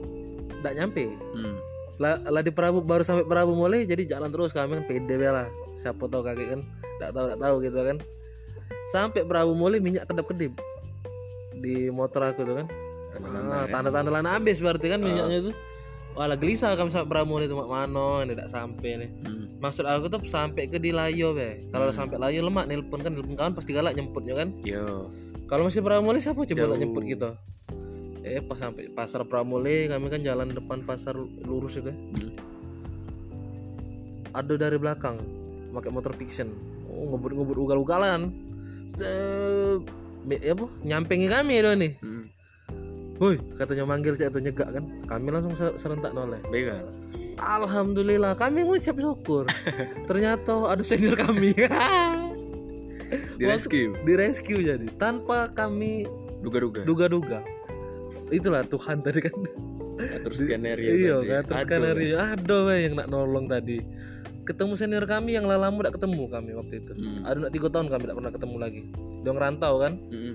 tidak 0.63 0.73
nyampe. 0.81 1.05
Hmm. 1.37 1.55
lah, 2.01 2.17
lah 2.25 2.41
di 2.41 2.49
Prabu 2.49 2.81
baru 2.81 3.05
sampai 3.05 3.21
Prabu 3.21 3.53
mulai 3.53 3.85
jadi 3.85 4.17
jalan 4.17 4.33
terus 4.33 4.55
kami 4.55 4.79
kan 4.79 4.85
pede 4.87 5.15
lah. 5.19 5.51
Siapa 5.75 6.07
tahu 6.07 6.23
kakek 6.23 6.47
kan. 6.55 6.61
Tidak 6.63 7.11
tahu 7.11 7.25
tidak 7.27 7.39
tahu 7.43 7.55
gitu 7.67 7.79
kan. 7.83 7.97
Sampai 8.89 9.21
Prabu 9.27 9.53
mulai 9.53 9.83
minyak 9.83 10.07
kedap 10.07 10.25
kedip 10.31 10.55
di 11.59 11.89
motor 11.89 12.29
aku 12.29 12.43
tuh 12.43 12.55
kan 12.63 12.67
Tanda-tanda 13.15 13.49
ah, 13.49 13.63
ya. 13.63 13.71
tanda-tanda 13.71 14.29
habis 14.29 14.57
berarti 14.59 14.87
kan 14.87 14.99
minyaknya 14.99 15.39
itu 15.41 15.53
Walah 16.15 16.39
gelisah 16.39 16.71
kami 16.73 16.87
sampai 16.87 17.11
Prabu 17.11 17.27
mulai 17.29 17.43
tuh 17.43 17.59
mak 17.59 17.67
mano 17.67 18.23
ini 18.23 18.31
tidak 18.31 18.47
sampai 18.47 18.91
nih 18.97 19.09
Hmm. 19.21 19.59
maksud 19.59 19.83
aku 19.83 20.07
tuh 20.07 20.23
sampai 20.23 20.63
ke 20.65 20.79
di 20.79 20.91
Layo 20.91 21.31
be 21.31 21.67
kalau 21.69 21.91
Hmm. 21.91 21.97
sampai 21.97 22.15
Layo 22.15 22.39
lemak 22.41 22.65
nelpon 22.65 22.99
kan 22.99 23.11
nelpon 23.11 23.35
kawan 23.35 23.51
pasti 23.51 23.71
galak 23.71 23.93
nyemputnya 23.93 24.31
kan 24.33 24.55
Yo. 24.61 25.11
kalau 25.45 25.67
masih 25.67 25.79
Pramuli 25.79 26.19
siapa 26.19 26.39
coba 26.39 26.55
nak 26.55 26.67
Jauh. 26.69 26.77
nyemput 26.77 27.03
kita 27.03 27.29
eh 28.21 28.39
pas 28.39 28.55
sampai 28.55 28.87
pasar 28.89 29.21
Pramuli 29.23 29.85
kami 29.85 30.07
kan 30.07 30.23
jalan 30.23 30.47
depan 30.49 30.81
pasar 30.81 31.15
lurus 31.41 31.75
itu 31.75 31.91
Hmm. 31.91 32.31
ada 34.31 34.53
dari 34.53 34.77
belakang 34.77 35.19
pakai 35.71 35.91
motor 35.91 36.11
fiction 36.13 36.51
oh, 36.85 37.11
ngebut-ngebut 37.11 37.57
ugal-ugalan 37.57 38.31
Sedep. 38.87 39.83
Be- 40.23 40.41
apa 40.41 40.65
nyampengi 40.81 41.27
kami 41.27 41.53
itu 41.55 41.71
nih 41.75 41.91
Hmm. 41.99 42.23
Woi, 43.15 43.39
katanya 43.55 43.83
manggil 43.83 44.13
cek 44.13 44.27
atau 44.27 44.39
nyegak 44.39 44.69
kan 44.69 44.83
kami 45.05 45.27
langsung 45.29 45.53
ser- 45.53 45.75
serentak 45.75 46.11
noleh 46.11 46.39
Bega. 46.45 46.83
Alhamdulillah 47.37 48.33
kami 48.33 48.61
ngucap 48.61 48.95
syukur 48.95 49.43
ternyata 50.09 50.51
ada 50.65 50.81
senior 50.81 51.15
kami 51.15 51.55
Di 53.37 53.43
rescue. 53.43 53.93
di 54.01 54.13
rescue 54.13 54.61
jadi 54.61 54.87
tanpa 54.93 55.47
kami 55.49 56.03
Duga-duga. 56.39 56.81
duga-duga 56.83 57.39
itulah 58.27 58.63
Tuhan 58.63 58.99
tadi 58.99 59.19
kan 59.21 59.35
Terus 59.95 60.37
skenario 60.37 60.87
iya 60.89 61.15
tadi. 61.15 61.45
terus 61.45 61.61
Aduh. 61.63 62.19
ada 62.33 62.57
weh 62.65 62.79
yang 62.81 62.93
nak 62.95 63.07
nolong 63.07 63.45
tadi 63.45 63.79
ketemu 64.43 64.73
senior 64.73 65.05
kami 65.05 65.33
yang 65.33 65.45
lama 65.45 65.71
tidak 65.77 65.95
ketemu 65.95 66.23
kami 66.27 66.51
waktu 66.53 66.75
itu 66.77 66.91
Hmm. 66.93 67.21
ada 67.23 67.37
nak 67.39 67.51
tiga 67.51 67.67
tahun 67.67 67.87
kami 67.87 68.01
tidak 68.03 68.15
pernah 68.15 68.33
ketemu 68.33 68.55
lagi 68.57 68.81
dia 69.21 69.31
ngerantau 69.31 69.73
kan 69.79 69.93
Mm-mm. 70.05 70.33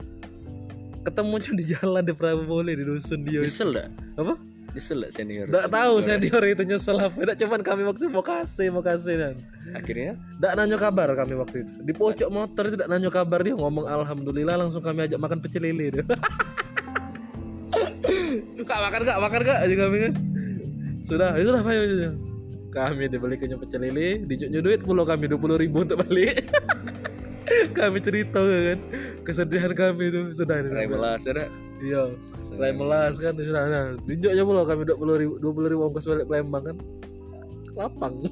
Ketemu 1.04 1.35
cuma 1.40 1.57
di 1.61 1.64
jalan 1.73 2.02
di 2.04 2.14
Prabowo 2.14 2.61
di 2.64 2.85
dusun 2.85 3.25
dia 3.25 3.40
Nyesel 3.40 3.71
dak? 3.73 3.88
apa? 4.21 4.35
Nyesel 4.71 5.00
senior? 5.11 5.47
Tidak 5.50 5.66
tahu 5.66 5.95
senior. 5.99 6.42
itu 6.47 6.62
nyesel 6.62 6.97
apa. 7.02 7.16
Tidak 7.19 7.37
cuman 7.42 7.61
kami 7.66 7.83
waktu 7.90 8.07
itu 8.07 8.11
mau 8.12 8.23
kasih 8.23 8.71
mau 8.71 8.83
kasih 8.85 9.14
dan 9.19 9.35
Akhirnya? 9.75 10.14
Tidak 10.14 10.52
nanya 10.54 10.76
kabar 10.78 11.09
kami 11.19 11.35
waktu 11.35 11.66
itu. 11.66 11.73
Di 11.83 11.92
pojok 11.97 12.28
motor 12.30 12.71
itu 12.71 12.76
tidak 12.78 12.90
nanya 12.92 13.11
kabar 13.11 13.42
dia 13.42 13.54
ngomong 13.59 13.87
alhamdulillah 13.90 14.54
langsung 14.61 14.83
kami 14.83 15.11
ajak 15.11 15.19
makan 15.19 15.38
pecel 15.42 15.66
lele 15.66 15.87
dia. 15.90 16.04
Kak 18.61 18.78
makan 18.78 19.02
kak 19.02 19.19
makan 19.19 19.40
kak 19.42 19.59
aja 19.66 19.75
kami 19.75 19.97
kan. 20.07 20.12
Sudah 21.02 21.35
itu 21.35 21.50
lah 21.50 21.62
ayo 21.66 21.83
ayo. 21.83 22.12
kami 22.71 23.11
dibelikannya 23.11 23.59
pecel 23.59 23.83
lele 23.83 24.23
dijunya 24.30 24.62
duit 24.62 24.87
pulau 24.87 25.02
kami 25.02 25.26
dua 25.26 25.40
puluh 25.42 25.59
ribu 25.59 25.83
untuk 25.83 25.99
balik. 25.99 26.47
Kami 27.75 27.99
cerita 27.99 28.38
kan 28.38 28.78
kesedihan 29.23 29.73
kami 29.73 30.12
itu. 30.12 30.21
Sudah 30.35 30.61
ini 30.61 30.87
melas 30.89 31.25
ada. 31.29 31.47
iya. 31.81 32.12
Rai 32.59 32.73
melas 32.75 33.17
kan? 33.17 33.35
Sudah 33.37 33.62
nah 33.69 33.85
dijunya 34.05 34.43
pulau 34.43 34.67
kami 34.67 34.85
dua 34.85 34.97
puluh 34.99 35.15
ribu 35.17 35.35
dua 35.39 35.53
puluh 35.55 35.69
ribu 35.71 35.83
ongkos 35.89 36.07
balik 36.09 36.27
Palembang 36.27 36.65
kan? 36.73 36.77
Lapang. 37.79 38.15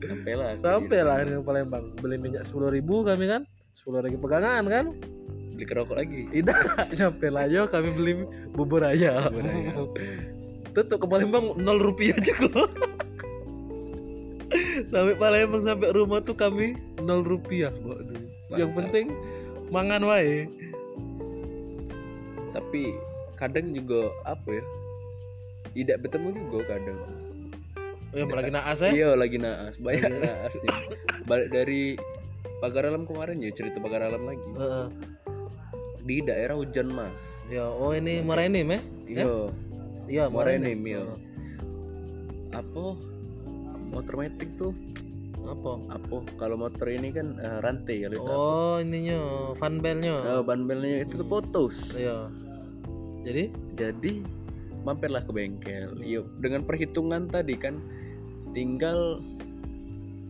Sampai 0.00 0.32
lah. 0.32 0.56
sampai 0.56 0.98
lah 1.04 1.14
akhirnya 1.20 1.44
ke 1.44 1.44
Palembang. 1.44 1.84
Beli 2.00 2.16
minyak 2.16 2.48
sepuluh 2.48 2.72
ribu 2.72 3.04
kami 3.04 3.28
kan? 3.28 3.44
sepuluh 3.70 4.00
ribu 4.02 4.16
pegangan 4.26 4.64
kan? 4.66 4.96
Beli 5.54 5.64
kerokok 5.68 5.96
lagi. 6.00 6.24
tidak 6.32 6.56
sampai 7.00 7.28
lah 7.28 7.44
yo. 7.44 7.68
Kami 7.68 7.88
beli 7.92 8.12
bubur 8.56 8.80
ayam. 8.80 9.28
tutup 10.74 11.04
ke 11.04 11.06
Palembang 11.06 11.52
nol 11.60 11.78
rupiah 11.82 12.16
juga. 12.16 12.64
Sampai 14.88 15.14
Palembang 15.20 15.62
sampai 15.62 15.88
rumah 15.92 16.24
tuh 16.24 16.34
kami 16.34 16.80
nol 17.04 17.22
rupiah 17.22 17.70
Waduh. 17.84 18.24
yang 18.58 18.72
penting 18.74 19.14
mangan 19.70 20.02
wae 20.02 20.46
Tapi 22.50 22.82
kadang 23.38 23.70
juga 23.70 24.10
apa 24.26 24.48
ya? 24.50 24.64
Tidak 25.70 25.96
bertemu 26.02 26.28
juga 26.34 26.74
kadang. 26.74 26.98
oh, 28.10 28.16
yang 28.18 28.30
lagi 28.34 28.50
naas 28.50 28.78
ya 28.82 28.90
Iya 28.90 29.10
lagi 29.14 29.38
naas, 29.38 29.74
banyak 29.78 30.10
naasnya. 30.10 30.70
Balik 31.30 31.48
dari 31.54 31.94
pagar 32.58 32.90
alam 32.90 33.06
kemarin 33.06 33.38
ya 33.38 33.54
cerita 33.54 33.78
pagar 33.78 34.02
alam 34.02 34.26
lagi. 34.26 34.42
Heeh. 34.58 34.86
Di 36.00 36.16
daerah 36.26 36.58
hujan 36.58 36.90
mas. 36.90 37.22
ya 37.46 37.70
oh 37.70 37.94
ini 37.94 38.18
Morenim 38.20 38.66
ya 38.66 38.80
Iya. 39.06 39.24
iya 40.10 40.24
Morenim, 40.26 40.80
iya. 40.82 41.06
Apa 42.50 42.98
motor 43.86 44.14
metik 44.18 44.50
tuh 44.58 44.74
apa? 45.46 45.72
Apa? 45.92 46.16
Kalau 46.36 46.56
motor 46.60 46.86
ini 46.90 47.14
kan 47.14 47.36
eh, 47.40 47.58
rantai 47.64 48.04
kalau 48.04 48.16
itu. 48.16 48.24
Apa? 48.26 48.34
oh 48.34 48.76
ininya 48.82 49.18
fan 49.56 49.80
belnya. 49.80 50.16
Nah, 50.20 50.42
ban 50.44 50.64
belnya 50.68 51.04
itu 51.04 51.20
tuh 51.20 51.28
putus. 51.28 51.76
Iya. 51.96 52.28
Jadi? 53.24 53.44
Jadi 53.76 54.12
mampirlah 54.84 55.24
ke 55.24 55.32
bengkel. 55.32 55.92
Yuk 56.00 56.26
dengan 56.40 56.64
perhitungan 56.64 57.28
tadi 57.28 57.54
kan 57.56 57.80
tinggal 58.56 59.20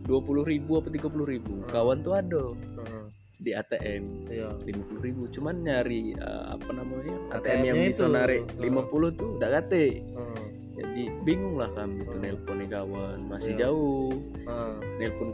20.000 0.05 0.51
ribu 0.51 0.71
apa 0.81 0.89
30.000 0.91 1.31
ribu. 1.33 1.53
Kawan 1.71 2.03
tuh 2.03 2.13
ada. 2.17 2.43
Heeh. 2.53 3.05
di 3.41 3.57
ATM 3.57 4.29
iya. 4.29 4.53
50.000 4.53 5.01
ribu. 5.01 5.25
Cuman 5.33 5.65
nyari 5.65 6.13
eh, 6.13 6.43
apa 6.53 6.69
namanya 6.77 7.17
ATM, 7.33 7.41
ATM-nya 7.41 7.69
yang 7.73 7.81
bisa 7.89 8.05
itu. 8.05 8.13
narik 8.13 8.41
Heeh. 8.53 8.69
50 8.69 9.17
tuh 9.17 9.29
udah 9.41 9.49
kate 9.57 9.85
Heeh. 10.05 10.45
Jadi 10.81 11.03
bingung 11.21 11.55
lah 11.55 11.69
kami 11.69 12.01
tuh 12.03 12.17
nelpon 12.17 12.57
nih 12.57 12.69
kawan 12.69 13.17
masih 13.27 13.53
Iya. 13.53 13.59
jauh 13.63 14.11
Heeh. 14.41 14.73
nelpon 14.97 15.29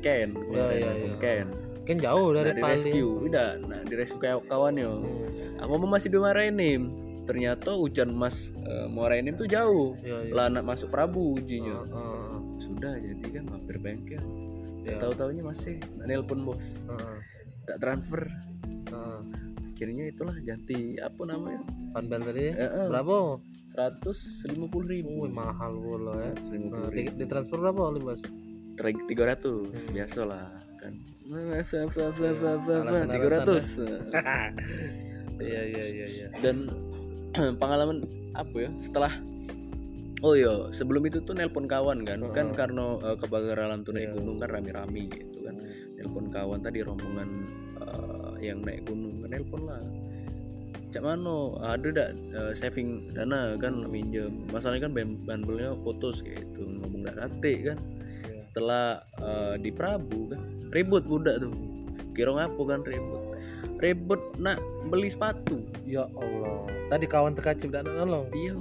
Ken 0.00 0.30
iya, 0.46 0.64
nelpon 0.86 1.10
iya. 1.10 1.18
Ken 1.18 1.46
kan 1.84 1.96
jauh 1.98 2.28
nah, 2.30 2.40
dari 2.40 2.50
di 2.50 2.62
Pali 2.62 2.74
rescue 2.78 3.12
udah 3.24 3.48
nah 3.60 3.80
di 3.82 3.94
rescue 3.94 4.16
kayak 4.18 4.46
kawan 4.46 4.74
yo 4.74 4.92
Hmm. 4.96 5.60
aku 5.60 5.72
mau 5.76 5.90
masih 5.90 6.08
dimarahin 6.08 6.56
ternyata 7.24 7.72
hujan 7.72 8.10
mas 8.10 8.36
uh, 8.62 8.84
Muarainim 8.86 9.32
tuh 9.34 9.44
jauh 9.44 9.96
iya 9.98 10.22
iya 10.22 10.32
lah 10.32 10.44
anak 10.46 10.64
masuk 10.66 10.88
Prabu 10.88 11.34
ujinya 11.34 11.84
Heeh. 11.84 12.32
sudah 12.58 12.94
jadi 12.94 13.26
kan 13.32 13.44
mampir 13.46 13.76
bengkel 13.76 14.20
Iya. 14.80 15.00
tahu 15.00 15.12
taunya 15.14 15.40
masih 15.40 15.80
nah, 15.96 16.04
nelpon 16.04 16.44
bos 16.44 16.84
Heeh. 16.84 17.16
tak 17.64 17.76
transfer 17.80 18.28
Heeh. 18.86 19.20
Akhirnya 19.74 20.04
itulah 20.06 20.36
ganti 20.38 20.94
apa 21.02 21.22
namanya? 21.26 21.60
Bel 21.98 22.22
tadi 22.22 22.46
eh, 22.46 22.54
eh, 22.54 22.86
berapa? 22.86 23.42
Seratus 23.74 24.46
lima 24.46 24.70
puluh 24.70 24.86
ribu. 24.94 25.26
Wih, 25.26 25.34
mahal 25.34 25.74
pula 25.74 26.14
ya. 26.14 26.30
Seratus 26.30 26.48
lima 26.54 26.66
nah, 26.70 26.78
puluh 26.86 26.94
di, 26.94 27.02
di 27.10 27.24
transfer 27.26 27.58
berapa 27.58 27.82
Libas 27.90 28.20
tiga 29.06 29.24
ratus 29.34 29.70
Hmm. 29.86 29.94
biasa 29.94 30.20
lah 30.26 30.46
kan 30.82 30.94
alasan-alasan. 32.84 33.06
tiga 33.10 33.28
ratus. 33.40 33.66
iya 35.42 35.62
iya 35.66 35.84
iya 35.90 36.06
iya. 36.06 36.26
Dan 36.38 36.70
pengalaman 37.62 38.02
apa 38.34 38.56
ya 38.58 38.70
setelah 38.78 39.10
oh 40.22 40.34
iya 40.34 40.70
sebelum 40.70 41.06
itu 41.06 41.22
tuh 41.22 41.34
nelpon 41.34 41.66
kawan 41.66 42.02
kan. 42.06 42.20
Kan 42.30 42.50
Heeh. 42.52 42.56
karena 42.58 42.98
uh, 42.98 43.16
kebakaran 43.16 43.70
alam 43.74 43.80
tuh 43.82 43.94
naik 43.94 44.10
Iya. 44.10 44.14
gunung 44.18 44.36
kan 44.38 44.48
rame-rame 44.54 45.02
gitu 45.10 45.38
kan. 45.42 45.54
Nelpon 45.98 46.26
kawan 46.30 46.60
tadi 46.60 46.78
rombongan 46.82 47.28
uh, 47.48 47.63
yang 48.44 48.60
naik 48.60 48.84
gunung 48.84 49.24
kan 49.24 49.32
nelpon 49.32 49.62
lah. 49.64 49.80
Cak 50.92 51.02
mano 51.02 51.58
ada 51.58 51.88
dak 51.90 52.10
uh, 52.36 52.52
saving 52.54 53.10
dana 53.10 53.58
kan 53.58 53.88
minjem? 53.90 54.46
Masalahnya 54.52 54.86
kan 54.86 54.92
ban- 54.94 55.20
bandelnya 55.26 55.74
putus 55.82 56.22
gitu 56.22 56.62
ngomong 56.62 57.08
dak 57.08 57.16
kate 57.18 57.74
kan. 57.74 57.78
Iya. 58.24 58.40
setelah 58.40 59.04
uh, 59.20 59.54
di 59.60 59.68
Prabu 59.68 60.30
kan 60.30 60.40
ribut 60.70 61.02
budak 61.08 61.42
tuh. 61.42 61.52
Kira 62.14 62.30
ngapo 62.30 62.62
kan 62.68 62.86
ribut? 62.86 63.22
Ribut 63.82 64.22
nak 64.38 64.62
beli 64.86 65.10
sepatu. 65.10 65.66
Ya 65.82 66.06
Allah. 66.14 66.70
Tadi 66.88 67.10
kawan 67.10 67.34
terkacip 67.34 67.74
dan 67.74 67.90
nolong? 67.90 68.30
Iya. 68.30 68.54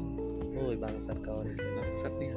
Wih 0.58 0.80
bangsat 0.80 1.22
kawan 1.22 1.54
itu. 1.54 1.66
Bangsat 1.78 2.14
nih. 2.18 2.34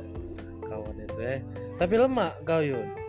Kawan 0.67 0.97
itu 1.01 1.21
eh. 1.25 1.41
Tapi 1.81 1.95
lemak 1.97 2.37
kau 2.45 2.61
Yun 2.61 3.06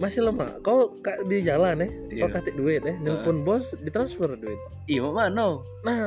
masih 0.00 0.24
lemak 0.24 0.64
kau 0.64 0.96
ka- 1.04 1.20
di 1.28 1.44
jalan 1.44 1.84
eh? 1.84 1.90
Iya. 2.08 2.24
kau 2.26 2.40
kasih 2.40 2.56
duit 2.56 2.82
eh? 2.88 2.96
Nelpon 2.98 3.44
bos 3.44 3.76
ditransfer 3.78 4.32
duit. 4.34 4.56
Iya 4.88 5.04
mana? 5.06 5.60
Nah 5.84 6.00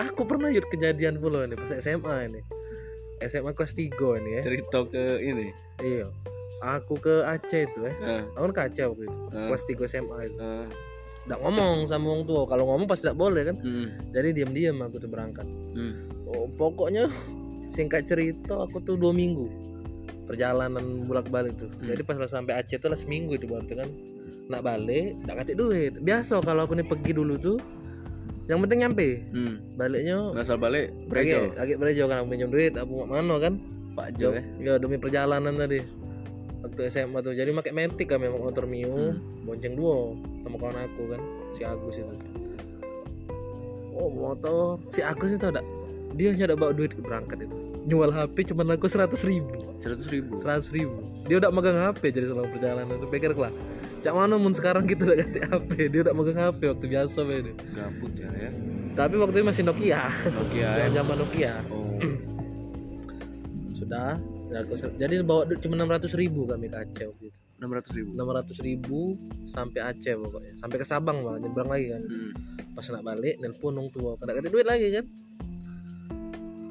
aku 0.00 0.24
pernah 0.24 0.48
yud 0.48 0.64
kejadian 0.72 1.20
pula 1.20 1.44
ini 1.44 1.54
pas 1.54 1.68
SMA 1.76 2.32
ini. 2.32 2.40
SMA 3.20 3.52
kelas 3.52 3.72
3 3.72 3.92
ini 4.20 4.30
ya 4.36 4.42
cerita 4.44 4.84
ke 4.88 5.20
ini? 5.20 5.52
Iya. 5.84 6.08
Aku 6.64 6.96
ke 6.96 7.20
Aceh 7.28 7.68
itu 7.68 7.84
eh. 7.84 7.92
Eh, 8.00 8.22
aku 8.32 8.48
ke 8.48 8.60
Aceh 8.64 8.84
waktu 8.88 9.04
itu 9.04 9.18
eh, 9.30 9.44
kelas 9.52 9.62
3 9.68 9.84
SMA 9.86 10.18
itu. 10.32 10.38
Nggak 11.28 11.40
ngomong 11.44 11.84
sama 11.84 12.16
orang 12.16 12.24
tua. 12.24 12.42
Kalau 12.48 12.64
ngomong 12.72 12.88
pasti 12.88 13.04
tidak 13.04 13.18
boleh 13.20 13.42
kan? 13.44 13.56
Hmm, 13.60 13.88
jadi 14.16 14.32
diam-diam 14.32 14.80
aku 14.80 14.96
tuh 14.96 15.10
berangkat. 15.12 15.44
Hmm, 15.76 16.08
oh, 16.24 16.48
pokoknya 16.56 17.12
singkat 17.76 18.08
cerita 18.08 18.64
aku 18.64 18.80
tuh 18.80 18.96
dua 18.96 19.12
minggu 19.12 19.44
perjalanan 20.26 21.06
bolak 21.06 21.30
balik 21.30 21.54
tuh. 21.56 21.70
Hmm. 21.70 21.94
jadi 21.94 22.02
pas 22.02 22.18
lah 22.18 22.28
sampai 22.28 22.58
Aceh 22.58 22.76
tuh 22.76 22.90
lah 22.90 22.98
seminggu 22.98 23.38
itu 23.38 23.46
berarti 23.46 23.74
kan. 23.78 23.88
Nak 24.50 24.62
balik 24.62 25.14
nggak 25.24 25.36
kasih 25.42 25.54
duit. 25.56 25.92
Biasa 26.02 26.42
kalau 26.42 26.66
aku 26.66 26.74
nih 26.74 26.86
pergi 26.86 27.12
dulu 27.14 27.34
tuh 27.38 27.58
yang 28.46 28.62
penting 28.62 28.86
nyampe. 28.86 29.08
Hmm. 29.34 29.54
baliknya 29.74 30.18
ngasal 30.34 30.58
balik 30.58 30.94
lagi 31.10 31.50
lagi 31.54 31.72
berejo 31.74 32.06
kan 32.06 32.22
aku 32.22 32.26
pinjam 32.30 32.50
duit 32.50 32.72
aku 32.74 32.92
mau 33.06 33.08
mana 33.08 33.38
kan. 33.38 33.54
Pak 33.96 34.20
Jo 34.20 34.36
ya 34.36 34.42
ya 34.60 34.72
demi 34.76 35.00
perjalanan 35.00 35.56
tadi. 35.56 35.80
Waktu 36.66 36.80
SMA 36.90 37.18
tuh 37.22 37.32
jadi 37.32 37.54
pakai 37.54 37.72
metik 37.72 38.10
kan 38.10 38.18
memang 38.18 38.42
motor 38.42 38.66
mio. 38.66 38.92
Hmm. 38.92 39.18
bonceng 39.46 39.78
dua 39.78 40.10
sama 40.42 40.56
kawan 40.58 40.78
aku 40.90 41.02
kan 41.14 41.20
si 41.54 41.62
Agus 41.62 41.96
itu. 42.02 42.14
Oh 43.96 44.10
motor. 44.12 44.82
Si 44.90 45.00
Agus 45.00 45.32
itu 45.32 45.46
ada 45.46 45.62
dia 46.16 46.32
hanya 46.32 46.52
ada 46.52 46.56
bawa 46.56 46.72
duit 46.72 46.96
berangkat 46.96 47.44
itu 47.44 47.65
jual 47.86 48.10
HP 48.10 48.50
cuma 48.50 48.66
laku 48.66 48.90
seratus 48.90 49.22
ribu. 49.22 49.54
Seratus 49.78 50.06
ribu? 50.10 50.42
Seratus 50.42 50.68
ribu. 50.74 50.98
Dia 51.30 51.38
udah 51.38 51.50
megang 51.54 51.78
HP 51.78 52.10
jadi 52.10 52.26
selama 52.30 52.50
perjalanan 52.50 52.98
itu 52.98 53.06
pikir 53.06 53.32
lah. 53.38 53.54
Cak 54.02 54.12
mana 54.14 54.34
mun 54.38 54.52
sekarang 54.52 54.84
kita 54.90 55.06
udah 55.06 55.16
ganti 55.22 55.38
HP 55.42 55.70
dia 55.94 56.00
udah 56.02 56.14
megang 56.14 56.38
HP 56.38 56.60
waktu 56.66 56.86
biasa 56.90 57.18
ini 57.30 57.52
gabut 57.74 58.12
ya 58.18 58.30
ya. 58.34 58.50
Tapi 58.98 59.14
waktu 59.22 59.36
itu 59.38 59.46
masih 59.46 59.62
Nokia. 59.62 60.10
Nokia 60.10 60.70
ya. 60.82 60.86
zaman 60.90 61.16
Nokia. 61.22 61.54
Oh. 61.70 61.98
Sudah 63.78 64.18
jadi 64.96 65.26
bawa 65.26 65.42
cuma 65.58 65.74
enam 65.74 65.90
ratus 65.90 66.14
ribu 66.14 66.46
kami 66.46 66.70
ke 66.70 66.76
Aceh 66.78 67.06
waktu 67.06 67.24
itu. 67.30 67.40
Enam 67.56 67.70
ratus 67.72 67.92
ribu? 67.94 68.10
Enam 68.14 68.28
ratus 68.30 68.58
ribu 68.62 69.00
sampai 69.46 69.80
Aceh 69.82 70.14
pokoknya. 70.14 70.52
Sampai 70.58 70.76
ke 70.82 70.86
Sabang 70.86 71.22
malah 71.22 71.38
nyebrang 71.38 71.70
lagi 71.70 71.94
kan. 71.94 72.02
Hmm. 72.02 72.32
pas 72.76 72.84
nak 72.92 73.02
balik 73.08 73.40
nelpon 73.40 73.72
nong 73.72 73.88
tua. 73.94 74.20
Kada 74.20 74.36
kata 74.36 74.52
duit 74.52 74.68
lagi 74.68 74.92
kan 74.92 75.06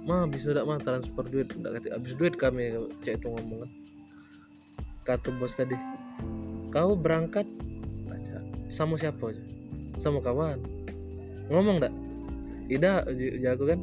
mah 0.05 0.29
bisa 0.29 0.53
udah 0.53 0.63
mah 0.63 0.79
transfer 0.79 1.25
duit. 1.27 1.49
Udah 1.57 1.75
kata 1.75 1.97
habis 1.97 2.13
duit 2.13 2.37
kami 2.37 2.77
cek 3.01 3.19
itu 3.19 3.27
ngomong 3.27 3.65
kan. 3.65 3.71
Kata 5.05 5.29
bos 5.37 5.53
tadi 5.57 5.77
kau 6.69 6.93
berangkat 6.97 7.45
baca 8.05 8.37
sama 8.69 8.97
siapa 8.97 9.33
aja? 9.33 9.43
Sama 9.97 10.21
kawan. 10.21 10.61
Ngomong 11.49 11.81
tak 11.81 11.93
tidak 12.69 13.05
uji 13.09 13.45
aku 13.45 13.65
kan? 13.69 13.79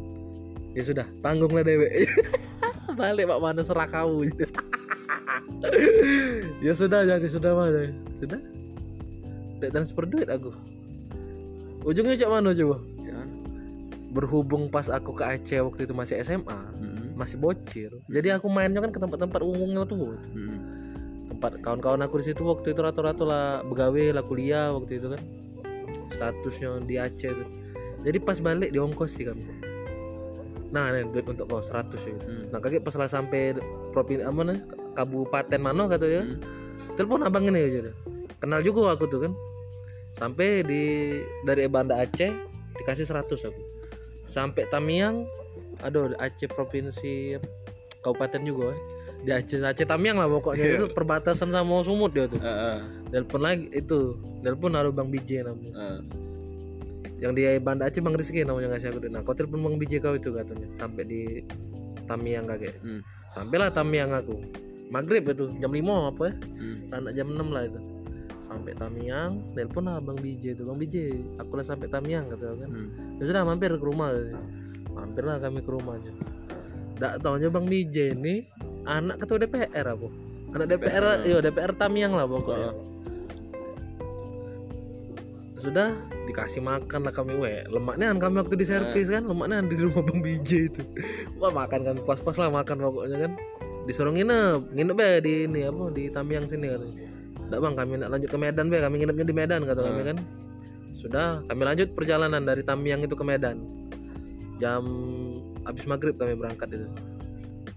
Ya 0.72 0.82
sudah 0.82 1.06
tanggunglah 1.20 1.62
dewek 1.66 2.08
balik 2.98 3.28
pak 3.28 3.40
mana 3.42 3.62
serah 3.62 3.88
kau. 3.90 4.22
Ya 6.62 6.74
sudah 6.74 7.06
jadi 7.06 7.26
sudah 7.30 7.54
mana 7.54 7.90
sudah? 8.18 8.38
Tidak 9.58 9.70
transfer 9.70 10.06
duit 10.06 10.26
aku. 10.26 10.50
Ujungnya 11.86 12.18
cak 12.18 12.30
mana 12.30 12.54
coba. 12.54 12.82
Berhubung 14.12 14.68
pas 14.68 14.92
aku 14.92 15.16
ke 15.16 15.24
Aceh 15.24 15.58
waktu 15.64 15.88
itu 15.88 15.94
masih 15.96 16.20
SMA 16.20 16.52
Hmm. 16.76 17.16
masih 17.16 17.40
bocil. 17.40 17.92
Jadi 18.12 18.28
aku 18.32 18.52
mainnya 18.52 18.84
kan 18.84 18.92
ke 18.92 19.00
tempat-tempat 19.00 19.40
umum 19.40 19.72
tuh 19.84 20.16
Hmm. 20.36 20.58
tempat 21.32 21.56
kawan-kawan 21.64 22.04
aku 22.04 22.20
di 22.20 22.28
situ 22.28 22.44
waktu 22.44 22.76
itu 22.76 22.80
rata-rata 22.84 23.24
lah 23.24 23.46
begawe 23.64 24.04
lah 24.12 24.24
kuliah 24.24 24.68
waktu 24.76 25.00
itu 25.00 25.08
kan. 25.16 25.20
Statusnya 26.12 26.84
di 26.84 27.00
Aceh 27.00 27.32
itu. 27.32 27.44
Jadi 28.04 28.18
pas 28.20 28.36
balik 28.36 28.68
di 28.68 28.78
ongkos 28.78 29.16
sih 29.16 29.24
kami 29.24 29.42
nah 30.72 30.88
ini 30.88 31.04
duit 31.12 31.28
untuk 31.28 31.52
kau 31.52 31.60
100 31.60 32.00
ya. 32.00 32.16
Hmm. 32.16 32.48
nah 32.48 32.56
kaget 32.56 32.80
pas 32.80 32.96
lah 32.96 33.04
sampai 33.04 33.52
provinsi 33.92 34.24
apa 34.24 34.40
nih 34.40 34.58
kabupaten 34.96 35.60
mana 35.60 35.84
kata 35.84 36.06
ya 36.08 36.24
Hmm. 36.24 36.40
telepon 36.96 37.20
abang 37.28 37.44
ini 37.44 37.60
aja 37.60 37.92
kenal 38.40 38.64
juga 38.64 38.96
aku 38.96 39.04
tuh 39.06 39.28
kan. 39.28 39.32
Sampai 40.12 40.60
di 40.64 41.16
dari 41.44 41.64
Banda 41.68 42.00
Aceh 42.00 42.32
dikasih 42.76 43.04
100 43.04 43.48
aku 43.48 43.62
sampai 44.32 44.64
Tamiang 44.66 45.28
aduh 45.78 46.16
Aceh 46.16 46.48
provinsi 46.48 47.36
kabupaten 48.00 48.40
juga 48.40 48.72
eh. 48.72 48.78
di 49.22 49.30
Aceh 49.30 49.60
Aceh 49.60 49.84
Tamiang 49.84 50.16
lah 50.16 50.26
pokoknya 50.26 50.64
Iya. 50.64 50.74
itu 50.78 50.86
perbatasan 50.88 51.52
sama 51.52 51.84
Sumut 51.84 52.10
dia 52.10 52.24
tuh 52.24 52.40
Ah, 52.40 52.48
ah, 52.48 52.78
telepon 53.08 53.40
lagi 53.40 53.68
itu 53.70 54.16
telepon 54.40 54.72
ada 54.72 54.88
Bang 54.88 55.12
Bije 55.12 55.44
namanya 55.44 55.72
ah. 55.76 55.98
yang 57.18 57.32
di 57.32 57.44
Banda 57.58 57.86
Aceh 57.86 58.00
Bang 58.00 58.16
Rizky 58.16 58.42
namanya 58.42 58.72
ngasih 58.72 58.88
aku 58.90 59.04
nah 59.06 59.20
kau 59.20 59.36
telepon 59.36 59.60
Bang 59.60 59.76
Bije 59.76 60.00
kau 60.00 60.16
itu 60.16 60.32
katanya 60.32 60.66
sampai 60.72 61.02
di 61.04 61.20
Tamiang 62.02 62.48
kakek 62.48 62.74
Hmm. 62.80 63.04
sampailah 63.28 63.68
Tamiang 63.68 64.10
aku 64.12 64.40
maghrib 64.88 65.24
itu 65.24 65.48
jam 65.56 65.70
5 65.70 65.82
apa 66.08 66.22
ya 66.24 66.34
Hmm. 66.56 66.76
anak 66.90 67.12
jam 67.12 67.28
6 67.28 67.48
lah 67.48 67.62
itu 67.64 67.78
sampai 68.58 68.74
Tamiang 68.76 69.30
telepon 69.56 69.88
lah 69.88 69.98
Bang 69.98 70.18
Bije 70.20 70.52
itu 70.52 70.62
Bang 70.68 70.76
Bije 70.76 71.24
aku 71.40 71.56
lah 71.56 71.64
sampai 71.64 71.88
Tamiang 71.88 72.28
kata 72.28 72.52
kan. 72.56 72.68
Hmm. 72.68 72.88
ya 73.20 73.24
sudah 73.28 73.42
mampir 73.48 73.72
ke 73.72 73.84
rumah 73.84 74.12
mampirlah 74.92 75.40
kami 75.40 75.64
ke 75.64 75.70
rumahnya 75.72 76.12
tak 77.02 77.18
tahunya 77.18 77.48
Bang 77.50 77.66
Bije 77.66 78.14
ini 78.14 78.46
anak 78.86 79.26
ketua 79.26 79.42
DPR 79.42 79.86
apa? 79.90 80.08
Anak 80.54 80.66
DPR 80.70 81.04
iya 81.26 81.38
DPR 81.42 81.72
Tamiang 81.74 82.14
lah 82.14 82.30
pokoknya. 82.30 82.70
Sudah 85.58 85.94
dikasih 86.26 86.62
makan 86.62 87.06
lah 87.06 87.14
kami. 87.14 87.34
Weh 87.38 87.66
lemaknya 87.66 88.14
kan 88.14 88.18
kami 88.28 88.34
waktu 88.46 88.54
di 88.54 88.66
servis 88.66 89.10
kan 89.10 89.26
lemaknya 89.26 89.66
di 89.66 89.82
rumah 89.82 90.02
Bang 90.06 90.20
Bije 90.22 90.70
itu. 90.70 90.82
Wah 91.42 91.50
makan 91.50 91.80
kan 91.82 91.96
pas-pas 92.06 92.38
lah 92.38 92.54
makan 92.54 92.78
pokoknya 92.78 93.18
kan. 93.28 93.32
Disuruh 93.82 94.14
nginep 94.14 94.70
nginep 94.70 94.94
be 94.94 95.08
di 95.26 95.32
ini 95.50 95.66
apa 95.66 95.90
di 95.90 96.06
Tamiang 96.06 96.46
sini 96.46 96.70
kan 96.70 96.82
Nggak 97.52 97.60
bang 97.60 97.74
kami 97.76 97.92
nak 98.00 98.08
lanjut 98.16 98.28
ke 98.32 98.38
Medan 98.40 98.66
be 98.72 98.80
kami 98.80 98.96
nginepnya 98.96 99.26
di 99.28 99.34
Medan 99.36 99.60
kata 99.68 99.80
kami 99.84 100.00
Hmm. 100.00 100.08
kan. 100.08 100.18
Sudah 100.96 101.26
kami 101.44 101.62
lanjut 101.68 101.92
perjalanan 101.92 102.40
dari 102.40 102.64
Tamiang 102.64 103.04
itu 103.04 103.12
ke 103.12 103.20
Medan. 103.20 103.60
Jam 104.56 104.80
habis 105.68 105.84
maghrib 105.84 106.16
kami 106.16 106.32
berangkat 106.32 106.72
itu. 106.72 106.88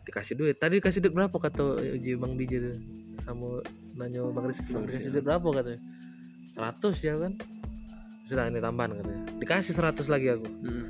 Dikasih 0.07 0.39
duit. 0.39 0.55
Tadi 0.55 0.79
dikasih 0.79 1.03
duit 1.03 1.11
berapa 1.11 1.35
kata 1.35 1.75
Uji 1.99 2.15
Bang 2.15 2.39
Bije 2.39 2.55
itu? 2.55 2.71
Sama 3.19 3.59
nanya 3.99 4.23
Bang 4.31 4.47
Rizky. 4.47 4.71
Bang 4.71 4.87
dikasih 4.87 5.11
duit 5.11 5.27
berapa 5.27 5.43
katanya 5.43 5.83
100 6.55 6.95
ya 7.03 7.19
kan? 7.19 7.35
Sudah 8.31 8.47
ini 8.47 8.63
tambahan 8.63 8.95
katanya 8.95 9.21
dikasih 9.43 9.75
100 9.75 10.07
lagi 10.07 10.27
aku. 10.31 10.47
Hmm. 10.47 10.85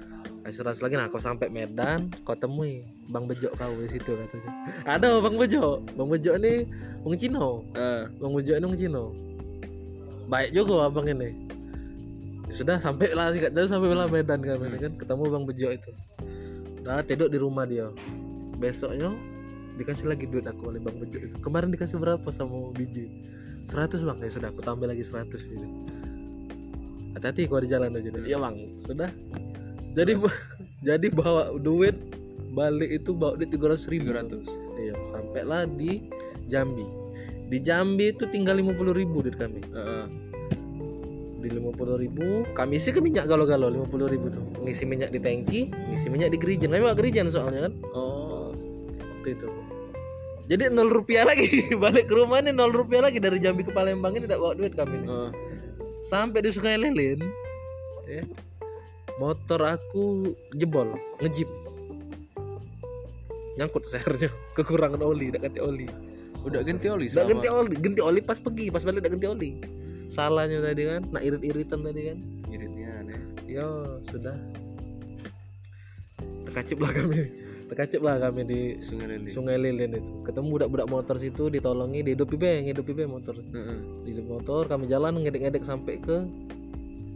100 0.53 0.77
lagi 0.77 0.93
nah 0.93 1.09
kau 1.09 1.17
sampai 1.17 1.49
Medan 1.49 2.13
kau 2.21 2.37
temui 2.37 2.85
Bang 3.09 3.25
Bejo 3.25 3.49
kau 3.57 3.73
di 3.81 3.89
situ 3.89 4.13
katanya. 4.13 4.51
Ada 4.85 5.17
Bang 5.17 5.41
Bejo. 5.41 5.81
Bang 5.97 6.09
Bejo 6.09 6.37
ini 6.37 6.69
Bang 7.01 7.17
Cino 7.17 7.65
Ah. 7.73 8.05
Bang 8.21 8.33
Bejo 8.37 8.53
ini 8.53 8.65
Bang 8.65 8.77
Cino 8.77 9.05
baik 10.25 10.51
juga 10.53 10.89
abang 10.89 11.05
ini. 11.05 11.29
Sudah 12.49 12.77
sampai 12.77 13.13
lah 13.13 13.33
singkat 13.33 13.57
cerita 13.57 13.77
sampai 13.77 13.93
lah 13.93 14.09
Medan 14.09 14.41
kami 14.41 14.69
ini 14.69 14.77
kan 14.77 14.93
ketemu 14.97 15.23
Bang 15.33 15.43
Bejo 15.49 15.67
itu. 15.73 15.91
Udah 16.85 17.01
tidur 17.01 17.29
di 17.29 17.37
rumah 17.41 17.65
dia. 17.65 17.89
Besoknya 18.61 19.13
dikasih 19.75 20.07
lagi 20.07 20.29
duit 20.29 20.45
aku 20.45 20.69
oleh 20.69 20.81
Bang 20.81 20.97
Bejo 21.01 21.17
itu. 21.17 21.35
Kemarin 21.41 21.73
dikasih 21.73 21.97
berapa 21.97 22.29
sama 22.29 22.69
biji? 22.73 23.09
100 23.65 24.05
bang. 24.05 24.17
Ya 24.21 24.29
sudah 24.29 24.49
aku 24.53 24.61
tambah 24.61 24.85
lagi 24.85 25.01
100 25.01 25.25
gitu. 25.41 25.65
Hati-hati 27.17 27.49
kalau 27.49 27.61
di 27.65 27.69
jalan 27.71 27.97
aja 27.97 28.09
deh 28.13 28.23
iya 28.29 28.37
bang. 28.37 28.55
Sudah 28.85 29.09
jadi 29.95 30.13
jadi 30.87 31.07
bawa 31.09 31.55
duit 31.57 31.95
balik 32.51 33.03
itu 33.03 33.11
bawa 33.15 33.39
duit 33.39 33.51
300 33.51 33.91
ribu. 33.91 34.11
300. 34.11 34.43
iya 34.75 34.95
sampailah 35.11 35.67
di 35.71 36.11
Jambi. 36.51 36.83
Di 37.47 37.57
Jambi 37.63 38.11
itu 38.11 38.27
tinggal 38.27 38.59
50 38.59 38.91
ribu 38.91 39.23
duit 39.23 39.39
kami. 39.39 39.63
Ah, 39.71 40.03
ah. 40.03 40.07
di 41.45 41.53
50 41.53 42.01
ribu 42.01 42.41
kami 42.57 42.81
isi 42.81 42.89
ke 42.89 42.97
minyak 42.97 43.29
galau-galau 43.29 43.69
50 43.69 44.13
ribu 44.13 44.27
tuh. 44.33 44.43
Ngisi 44.65 44.83
minyak 44.83 45.13
di 45.15 45.19
tangki 45.23 45.71
ngisi 45.71 46.07
minyak 46.11 46.33
di 46.35 46.37
gerijen 46.41 46.73
kami 46.73 46.83
bawa 46.83 46.97
gerijen 46.97 47.31
soalnya 47.31 47.71
kan. 47.71 47.73
Oh. 47.95 48.51
waktu 48.99 49.41
itu. 49.41 49.47
Jadi 50.45 50.69
nol 50.69 50.93
rupiah 50.93 51.25
lagi 51.25 51.49
balik 51.83 52.05
ke 52.05 52.13
rumah 52.13 52.37
nih 52.41 52.53
nol 52.53 52.69
rupiah 52.69 53.01
lagi 53.01 53.17
dari 53.17 53.41
Jambi 53.41 53.65
ke 53.65 53.73
Palembang 53.73 54.13
ini 54.13 54.29
tidak 54.29 54.41
bawa 54.41 54.53
duit 54.53 54.73
kami 54.77 55.05
nih. 55.05 55.09
Ah. 55.09 55.31
sampai 56.05 56.45
di 56.45 56.53
Sungai 56.53 56.77
Lilin 56.77 57.17
ya, 58.05 58.21
motor 59.15 59.59
aku 59.63 60.35
jebol 60.53 60.91
ngejip 61.19 61.47
nyangkut 63.55 63.87
sernya 63.87 64.27
kekurangan 64.57 64.99
oli 64.99 65.31
tidak 65.31 65.49
ganti 65.49 65.61
oli 65.63 65.87
Udah 66.45 66.61
ganti 66.61 66.85
oli 66.85 67.09
selama. 67.09 67.29
ganti 67.33 67.47
oli 67.49 67.75
ganti 67.79 68.01
oli 68.03 68.19
pas 68.21 68.37
pergi 68.37 68.69
pas 68.69 68.85
balik 68.85 69.01
tidak 69.01 69.17
ganti 69.17 69.27
oli 69.27 69.49
salahnya 70.05 70.61
tadi 70.61 70.81
kan 70.85 71.01
nak 71.09 71.23
irit-iritan 71.25 71.79
tadi 71.81 72.01
kan 72.13 72.17
Iritnya 72.45 72.89
aneh. 73.01 73.19
ya 73.49 73.65
sudah 74.05 74.37
terkacip 76.45 76.77
lah 76.77 76.91
kami 76.93 77.17
terkacip 77.65 78.01
lah 78.05 78.21
kami 78.21 78.45
di 78.45 78.59
Sungai 78.77 79.17
Lili. 79.17 79.27
Sungai 79.33 79.57
Lilin 79.57 79.97
itu 79.97 80.21
ketemu 80.21 80.47
budak-budak 80.53 80.85
motor 80.85 81.15
situ 81.17 81.49
ditolongi 81.49 82.05
dihidupi 82.05 82.37
be 82.37 82.51
ngidupi 82.61 82.93
be 82.93 83.09
motor 83.09 83.33
Heeh. 83.33 84.05
di 84.05 84.13
motor 84.21 84.69
kami 84.69 84.85
jalan 84.85 85.17
ngedek-ngedek 85.17 85.65
sampai 85.65 85.97
ke 85.97 86.21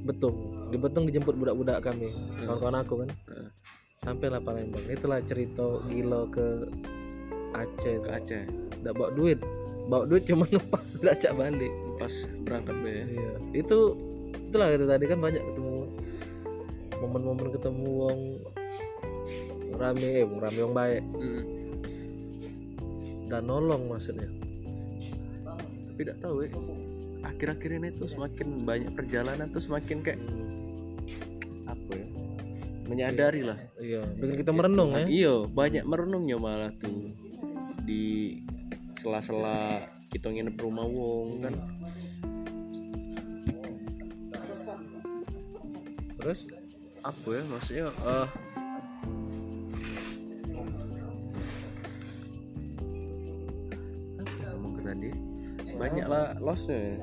Betung 0.09 0.35
di 0.73 0.77
Betung 0.81 1.05
dijemput 1.05 1.37
budak-budak 1.37 1.85
kami. 1.85 2.09
Kawan-kawan 2.41 2.77
aku 2.81 2.93
kan. 3.05 3.09
Heeh. 3.29 3.49
sampailah 3.99 4.39
Palembang. 4.39 4.81
Itulah 4.87 5.19
cerita 5.27 5.83
gila 5.91 6.23
ke 6.31 6.71
Aceh 7.51 7.95
Ke 7.99 8.09
Aceh. 8.15 8.43
tidak 8.79 8.93
bawa 8.95 9.11
duit. 9.13 9.39
Bawa 9.91 10.07
duit 10.07 10.23
cuma 10.23 10.47
tidak 10.47 11.19
cak 11.19 11.33
balik 11.35 11.73
Pas 11.99 12.13
berangkat 12.47 12.75
be. 12.79 12.89
Ya. 12.89 13.03
iya. 13.05 13.31
Itu 13.53 13.99
itulah 14.49 14.71
itu 14.71 14.85
tadi 14.87 15.05
kan 15.05 15.19
banyak 15.19 15.43
ketemu 15.43 15.77
momen-momen 16.99 17.47
ketemu 17.53 17.87
wong 17.89 18.19
rame 19.79 20.07
eh 20.19 20.25
wong 20.25 20.39
rame 20.41 20.59
wong 20.63 20.75
baik. 20.75 21.03
Mm. 21.19 21.43
dan 23.29 23.45
nolong 23.45 23.85
maksudnya. 23.85 24.25
Tapi 25.45 26.01
tidak 26.01 26.17
tahu 26.17 26.49
ya. 26.49 26.49
Akhir-akhir 27.21 27.71
ini 27.73 27.89
tuh 27.91 28.07
semakin 28.07 28.63
banyak 28.63 28.91
perjalanan 28.93 29.47
tuh 29.49 29.59
semakin 29.59 29.97
kayak 29.99 30.19
apa 31.65 31.91
ya? 31.93 32.07
Menyadari 32.83 33.41
lah. 33.43 33.59
iya 33.77 34.01
bikin 34.17 34.35
kita 34.35 34.49
merenung 34.49 34.91
ya 34.91 35.05
Iya, 35.05 35.33
banyak 35.45 35.83
merenungnya 35.83 36.35
malah 36.35 36.71
tuh 36.75 37.13
di 37.83 38.39
sela-sela 38.95 39.77
kita 40.09 40.27
nginep 40.27 40.57
rumah 40.57 40.83
wong 40.83 41.39
kan. 41.39 41.53
terus 46.19 46.51
Apa 46.99 47.27
ya 47.31 47.43
maksudnya? 47.47 47.85
eh 47.87 48.27
lossnya 56.49 56.77
ya. 56.81 56.97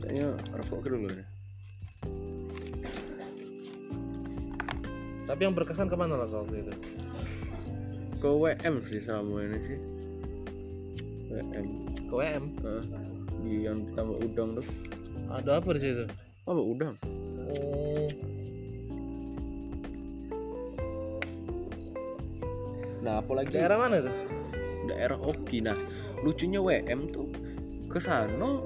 kayaknya 0.00 0.26
rokok 0.56 0.88
dulu 0.88 1.12
ya 1.12 1.24
tapi 5.24 5.40
yang 5.48 5.56
berkesan 5.56 5.88
ke 5.88 5.96
mana 5.96 6.20
lah 6.20 6.28
kau 6.28 6.44
waktu 6.44 6.68
itu? 6.68 6.72
Ke 8.20 8.28
WM 8.28 8.74
sih 8.84 9.00
sama 9.00 9.40
ini 9.40 9.58
sih. 9.64 9.78
WM 11.32 11.66
ke 12.04 12.12
WM 12.12 12.44
Heeh. 12.60 12.82
di 13.40 13.52
yang 13.64 13.88
tambah 13.96 14.20
udang 14.20 14.60
tuh. 14.60 14.66
Ada 15.32 15.64
apa 15.64 15.68
di 15.74 15.80
situ? 15.80 16.04
Apa 16.44 16.60
udang. 16.60 16.94
Oh. 17.48 18.08
Nah 23.00 23.24
apalagi 23.24 23.56
daerah 23.56 23.80
mana 23.80 24.04
tuh? 24.04 24.16
Daerah 24.92 25.16
Oki 25.24 25.64
nah 25.64 25.76
lucunya 26.20 26.60
WM 26.60 27.08
tuh 27.08 27.28
ke 27.94 28.00
sana 28.02 28.58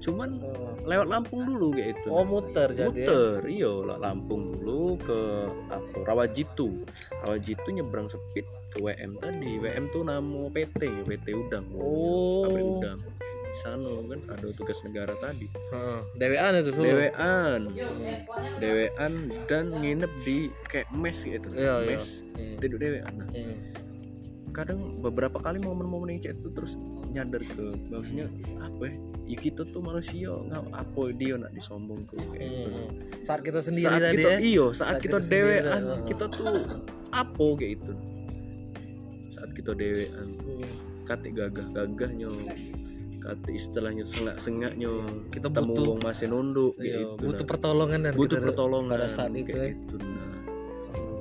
cuman 0.00 0.40
oh, 0.40 0.74
lewat 0.88 1.12
Lampung 1.12 1.44
dulu 1.44 1.76
kayak 1.76 1.92
itu 2.00 2.08
oh 2.08 2.24
muter 2.24 2.72
jadi 2.72 2.88
ya? 2.88 2.88
muter 2.88 3.40
iya 3.46 3.72
lah 3.84 3.98
Lampung 4.00 4.56
dulu 4.56 4.96
ke 4.96 5.20
apa 5.68 5.90
Rawajitu. 6.08 6.82
Rawajitu 7.26 7.68
nyebrang 7.70 8.08
sepit 8.10 8.46
ke 8.72 8.78
WM 8.80 9.18
tadi. 9.18 9.60
WM 9.60 9.84
tuh 9.90 10.02
nama 10.06 10.50
PT 10.50 11.06
PT 11.06 11.26
Udang. 11.36 11.66
Oh. 11.76 12.46
Pabrik 12.46 12.64
udang. 12.64 12.98
Di 13.50 13.58
sana 13.58 13.90
kan 14.06 14.20
ada 14.30 14.46
tugas 14.54 14.78
negara 14.86 15.14
tadi. 15.18 15.50
Heeh. 15.50 16.00
DWA 16.16 16.46
itu 16.62 16.70
Solo 16.70 16.86
dewean. 16.86 17.60
Dewean 18.62 19.12
dan 19.50 19.64
nginep 19.74 20.12
di 20.22 20.54
kayak 20.70 20.86
mes 20.94 21.18
gitu. 21.18 21.48
Iya, 21.54 21.74
iya. 21.82 21.98
mes. 21.98 22.22
Hmm. 22.38 22.56
tidur 22.62 22.78
dewean. 22.78 23.10
Nah 23.14 23.28
Hmm. 23.30 23.56
kadang 24.50 24.98
beberapa 24.98 25.38
kali 25.38 25.62
momen-momen 25.62 26.18
yang 26.18 26.34
itu 26.34 26.50
terus 26.50 26.74
nyadar 27.10 27.42
ke 27.42 27.64
bahwasanya 27.86 28.26
apa 28.58 28.82
ya 28.84 28.94
ya 29.26 29.36
kita 29.38 29.62
tuh 29.64 29.80
manusia 29.80 30.30
nggak 30.30 30.62
apa 30.72 31.02
dia 31.12 31.34
nak 31.34 31.50
disombong 31.50 32.02
ke 32.04 32.14
kayak 32.28 32.40
gitu 32.42 32.68
Hmm. 32.70 32.90
saat 33.22 33.40
kita 33.40 33.60
sendiri 33.60 33.86
saat 33.86 34.00
tadi 34.00 34.16
kita 34.16 34.28
ya 34.28 34.38
iyo 34.40 34.66
saat, 34.70 34.78
Saat 34.90 34.96
kita, 35.00 35.16
kita 35.16 35.28
dewean 35.28 35.64
tadi, 35.64 36.06
kita 36.08 36.24
tuh 36.28 36.46
apa 37.10 37.44
kayak 37.54 37.72
itu 37.76 37.92
saat 39.28 39.50
kita 39.52 39.70
dewean 39.72 40.28
Hmm. 40.36 40.70
kate 41.04 41.28
gagah-gagahnya 41.28 42.30
kate 43.20 43.50
istilahnya 43.50 44.04
sengak-sengaknya 44.04 44.90
Kita 45.28 45.46
temu 45.48 45.72
butuh- 45.72 45.86
wong 45.88 46.00
masih 46.00 46.26
nunduk 46.26 46.74
Iya, 46.76 47.04
gitu, 47.04 47.06
butuh 47.20 47.38
nah. 47.38 47.50
pertolongan 47.50 48.00
dan 48.00 48.12
butuh 48.14 48.28
kita- 48.32 48.46
pertolongan 48.48 48.90
pada 48.92 49.06
saat 49.06 49.30
itu 49.32 49.50
ya. 49.52 49.66
gitu, 49.70 49.94
nah. 49.98 50.28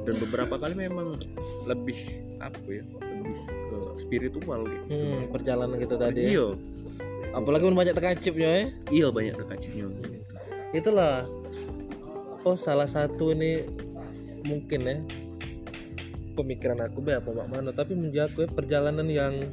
dan 0.02 0.15
beberapa 0.17 0.56
kali 0.56 0.73
memang 0.80 1.19
lebih 1.63 1.97
apa 2.39 2.58
ya 2.65 2.82
lebih 2.82 3.38
spiritual 3.99 4.65
gitu. 4.65 4.85
Hmm, 4.89 5.29
perjalanan 5.29 5.75
gitu 5.77 5.95
tadi 5.99 6.19
ya. 6.23 6.29
iya. 6.33 6.47
Apalagi 7.35 7.69
pun 7.69 7.77
banyak 7.77 7.93
terkacipnya 7.93 8.49
ya 8.49 8.63
iya 8.89 9.07
banyak 9.13 9.38
dekatnya 9.38 9.69
gitu. 9.85 10.17
itulah 10.69 11.25
oh 12.45 12.57
salah 12.57 12.85
satu 12.85 13.33
ini 13.33 13.65
mungkin 14.45 14.81
ya 14.85 14.95
pemikiran 16.39 16.79
aku 16.79 17.03
be 17.03 17.19
apa 17.19 17.29
Mano. 17.35 17.75
Tapi 17.75 17.99
menurut 17.99 18.31
aku 18.31 18.47
ya, 18.47 18.49
perjalanan 18.49 19.07
yang 19.12 19.43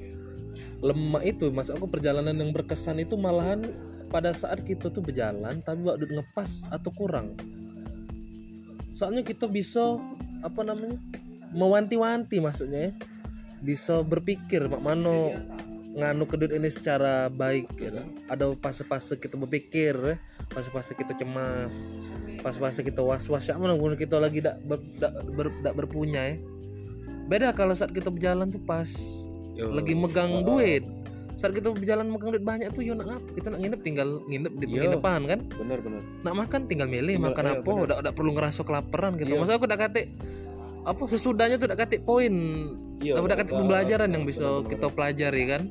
lemah 0.85 1.25
itu 1.25 1.51
mas 1.51 1.73
aku 1.73 1.89
perjalanan 1.89 2.37
yang 2.37 2.55
berkesan 2.55 3.01
itu 3.03 3.19
malahan 3.19 3.65
pada 4.13 4.31
saat 4.31 4.63
kita 4.63 4.93
tuh 4.93 5.03
berjalan 5.03 5.59
tapi 5.67 5.83
waktu 5.83 6.07
ngepas 6.07 6.63
atau 6.71 6.91
kurang. 6.95 7.35
Soalnya 8.95 9.27
kita 9.27 9.51
bisa 9.51 9.99
apa 10.45 10.63
namanya 10.63 11.01
mewanti-wanti 11.51 12.39
maksudnya 12.39 12.93
ya 12.93 13.16
bisa 13.67 14.01
berpikir 14.01 14.65
Pak 14.65 14.79
Mano. 14.79 15.35
Nganu 15.97 16.29
kedut 16.29 16.53
ini 16.53 16.69
secara 16.69 17.27
baik 17.27 17.73
ya 17.75 17.89
kan? 17.91 18.07
ada 18.29 18.53
fase-fase 18.55 19.17
kita 19.17 19.33
berpikir 19.35 19.97
ya 19.97 20.17
fase-fase 20.53 20.93
kita 20.93 21.17
cemas. 21.17 21.73
Fase-fase 22.39 22.85
kita 22.85 23.01
was-was. 23.01 23.43
Ya 23.43 23.57
mana 23.57 23.73
kita 23.97 24.21
lagi 24.21 24.39
dak 24.39 24.61
ber, 24.63 24.77
dak 24.95 25.17
ber- 25.33 25.57
dak 25.61 25.73
berpunya 25.75 26.33
ya 26.33 26.37
beda 27.27 27.51
kalau 27.51 27.75
saat 27.75 27.91
kita 27.91 28.07
berjalan 28.07 28.47
tuh 28.47 28.63
pas 28.63 28.87
Yo. 29.57 29.73
lagi 29.75 29.99
megang 29.99 30.47
Oh, 30.47 30.55
duit. 30.55 30.87
Saat 31.35 31.53
kita 31.53 31.75
berjalan 31.75 32.07
megang 32.07 32.31
duit 32.31 32.45
banyak 32.45 32.71
tuh 32.71 32.81
yo 32.81 32.95
nak 32.95 33.09
ngap 33.09 33.23
kita 33.35 33.47
nak 33.51 33.61
nginep 33.61 33.81
tinggal 33.83 34.09
nginep 34.25 34.53
di 34.53 34.65
Iya. 34.65 34.73
penginapan 34.79 35.21
kan? 35.27 35.41
Bener 35.59 35.79
bener. 35.83 36.03
Nak 36.23 36.35
makan 36.37 36.61
tinggal 36.65 36.87
milih 36.87 37.19
Tinggal- 37.19 37.35
makan 37.35 37.45
iya, 37.45 37.53
apa 37.57 37.67
bener. 37.67 37.97
udah 37.99 38.13
perlu 38.15 38.31
ngerasa 38.31 38.61
kelaparan 38.63 39.17
gitu. 39.17 39.33
Iya. 39.33 39.41
masa 39.43 39.57
aku 39.57 39.65
udah 39.65 39.81
kate 39.81 40.03
apa 40.87 41.03
sesudahnya 41.09 41.57
tuh 41.59 41.67
udah 41.67 41.79
kate 41.79 41.97
poin 41.99 42.35
iya 42.99 43.17
udah 43.17 43.37
kate 43.37 43.51
pembelajaran 43.51 44.09
yang 44.09 44.25
bisa 44.25 44.45
kita 44.65 44.87
pelajari 44.87 45.43
kan? 45.47 45.63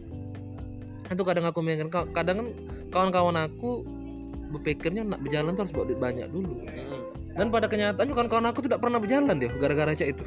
Itu 1.06 1.22
kadang 1.22 1.46
aku 1.46 1.60
mikir 1.60 1.86
ka- 1.88 2.10
kadang 2.10 2.36
kan 2.38 2.48
kawan-kawan 2.90 3.38
aku 3.40 3.86
berpikirnya 4.52 5.04
nak 5.04 5.20
berjalan 5.20 5.54
tuh 5.54 5.64
harus 5.64 5.74
bawa 5.74 5.86
duit 5.86 6.00
banyak 6.00 6.28
dulu. 6.28 6.64
Dan 7.32 7.50
pada 7.50 7.68
kenyataannya 7.68 8.14
kawan-kawan 8.14 8.48
aku 8.48 8.60
tidak 8.62 8.80
pernah 8.80 8.98
berjalan 8.98 9.36
dia 9.36 9.52
gara-gara 9.52 9.92
cak 9.92 10.10
itu. 10.12 10.24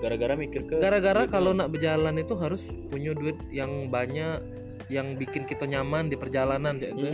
Gara-gara 0.00 0.32
mikir 0.34 0.64
ke 0.64 0.74
gara-gara 0.78 1.24
kalau 1.26 1.52
nak 1.52 1.68
berjalan 1.68 2.16
itu 2.16 2.32
harus 2.34 2.64
punya 2.88 3.12
duit 3.12 3.36
yang 3.48 3.86
banyak 3.86 4.40
yang 4.88 5.14
bikin 5.14 5.44
kita 5.44 5.64
nyaman 5.64 6.08
di 6.08 6.16
perjalanan 6.16 6.76
cak 6.76 6.90
itu 6.92 7.06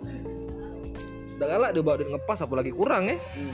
Hmm. 0.00 0.24
udah 1.36 1.46
galak 1.46 1.70
dia 1.72 1.82
bawa 1.82 1.96
duit 1.96 2.08
ngepas 2.08 2.40
apalagi 2.40 2.68
kurang 2.70 3.06
ya. 3.06 3.16
Hmm. 3.32 3.52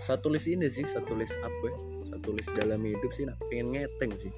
satu 0.00 0.30
list 0.30 0.46
ini 0.46 0.66
sih 0.66 0.86
satu 0.86 1.12
list 1.12 1.34
apa 1.36 1.64
ya 1.66 1.76
satu 2.10 2.28
list 2.34 2.50
dalam 2.54 2.80
hidup 2.80 3.10
sih 3.12 3.24
nak. 3.24 3.36
Pengen 3.48 3.74
ngeteng 3.74 4.12
sih. 4.16 4.32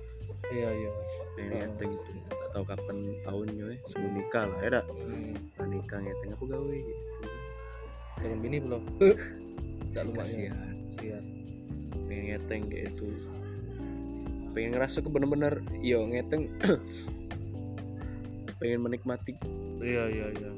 Iya 0.49 0.69
iya. 0.73 0.91
Pengen 1.37 1.51
Oh. 1.53 1.59
ngeteng 1.61 1.91
itu. 1.93 2.11
Nggak 2.29 2.51
tahu 2.55 2.65
kapan 2.65 2.97
tahunnya 3.23 3.65
ya 3.69 3.77
sebelum 3.87 4.13
nikah 4.17 4.45
lah 4.49 4.59
ya 4.61 4.69
dak? 4.81 4.87
Nah, 5.59 5.67
nikah 5.69 5.99
ngeteng 6.01 6.31
aku 6.33 6.45
gawe 6.49 6.77
gitu. 6.77 7.03
Dengan 8.19 8.39
bini 8.43 8.57
belum? 8.59 8.83
Tidak 8.99 10.03
lumayan. 10.09 10.55
Kasihan. 10.89 11.25
Pengen 12.09 12.25
ngeteng 12.33 12.61
kayak 12.67 12.85
itu. 12.97 13.07
Pengen 14.57 14.71
ngerasa 14.75 14.99
ke 15.05 15.09
bener-bener 15.13 15.55
yo 15.85 16.03
ngeteng. 16.09 16.49
Pengen 18.59 18.81
menikmati. 18.83 19.39
Iya 19.79 20.05
iya 20.11 20.27
iya 20.35 20.51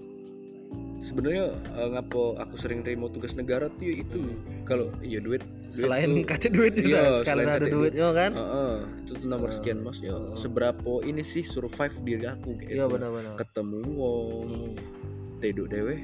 sebenarnya 1.01 1.45
eh, 1.75 1.89
ngapo 1.91 2.37
aku 2.37 2.55
sering 2.55 2.81
terima 2.81 3.09
tugas 3.09 3.33
negara 3.33 3.67
tuh 3.69 3.83
ya 3.83 3.95
itu. 3.99 4.21
Kalau 4.63 4.93
iya 5.01 5.19
duit, 5.19 5.41
duit 5.43 5.75
selain 5.75 6.09
tuh- 6.13 6.25
kate 6.25 6.49
duit 6.49 6.73
juga 6.73 6.87
Iya, 6.87 7.25
selain 7.25 7.49
ada 7.49 7.59
kate 7.59 7.71
duit 7.71 7.93
yo 7.93 8.09
kan? 8.13 8.33
Heeh, 8.33 8.75
itu 9.01 9.13
tuh 9.17 9.27
nomor 9.27 9.49
Heeh. 9.49 9.57
sekian 9.57 9.79
mas 9.81 9.99
ya. 9.99 10.13
Heeh. 10.13 10.37
seberapa 10.37 10.93
ini 11.03 11.23
sih 11.23 11.43
survive 11.43 11.97
diri 12.01 12.27
aku 12.27 12.55
kayak 12.55 12.71
iya 12.71 12.85
gitu. 12.85 12.93
benar-benar. 12.93 13.35
Ketemu 13.35 13.79
wong 13.91 14.47
Hmm, 14.47 14.73
tidur 15.41 15.67
dewe 15.67 15.97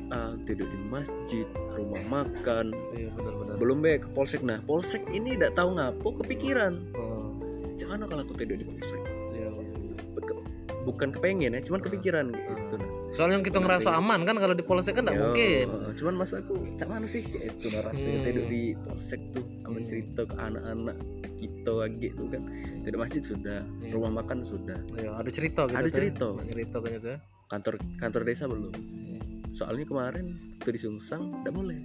tidur 0.43 0.65
di 0.65 0.79
masjid 0.83 1.47
rumah 1.71 2.03
makan. 2.07 2.73
Iya 2.91 3.13
benar-benar. 3.13 3.55
Belum 3.57 3.79
be 3.79 4.01
ke 4.01 4.09
polsek. 4.11 4.41
Nah 4.41 4.59
polsek 4.61 5.05
ini 5.11 5.37
tidak 5.37 5.55
tahu 5.55 5.77
ngapo 5.77 6.09
kepikiran. 6.25 6.73
Oh, 6.97 7.37
jangan 7.77 8.03
kalau 8.05 8.25
aku 8.25 8.33
tidur 8.35 8.57
di 8.57 8.65
polsek? 8.65 8.99
Iya. 9.31 9.53
Be- 9.53 10.45
bukan 10.83 11.11
kepengen 11.11 11.51
ya 11.51 11.61
cuman 11.61 11.83
kepikiran 11.83 12.31
gitu 12.31 12.75
nah 12.79 12.91
soalnya 13.17 13.41
kita 13.41 13.59
ngerasa 13.59 13.91
aman 13.95 14.21
kan 14.23 14.37
kalau 14.37 14.53
di 14.53 14.61
polsek 14.61 14.95
kan 14.95 15.03
nggak 15.03 15.17
mungkin 15.17 15.67
cuman 15.95 16.15
masa 16.15 16.39
aku 16.39 16.53
cak 16.77 16.87
mana 16.87 17.05
sih 17.05 17.25
kayak 17.25 17.57
itu 17.57 17.67
rasanya 17.73 18.13
Hmm. 18.13 18.25
tidur 18.25 18.45
di 18.47 18.63
polsek 18.79 19.21
tuh 19.33 19.45
sama 19.59 19.75
Hmm. 19.75 19.87
cerita 19.87 20.21
ke 20.23 20.35
anak-anak 20.37 20.97
kita 21.35 21.71
lagi 21.73 22.07
tuh 22.11 22.27
kan 22.29 22.43
tidur 22.79 22.99
masjid 22.99 23.23
sudah 23.25 23.59
Hmm. 23.63 23.91
rumah 23.91 24.13
makan 24.15 24.39
sudah 24.43 24.79
Iya, 24.93 25.11
ada 25.15 25.31
cerita 25.31 25.61
gitu 25.65 25.75
Ada 25.75 25.87
tuh. 25.87 25.97
cerita. 25.97 26.27
Ada 26.31 26.51
cerita 26.51 26.77
kan 26.79 26.91
itu 26.93 27.09
ya 27.09 27.19
kantor 27.47 27.75
kantor 27.97 28.23
desa 28.23 28.45
belum 28.45 28.71
Hmm. 28.71 29.19
soalnya 29.51 29.85
kemarin 29.85 30.27
waktu 30.57 30.71
di 30.71 30.81
Sungsang 30.81 31.23
tidak 31.41 31.55
boleh 31.55 31.79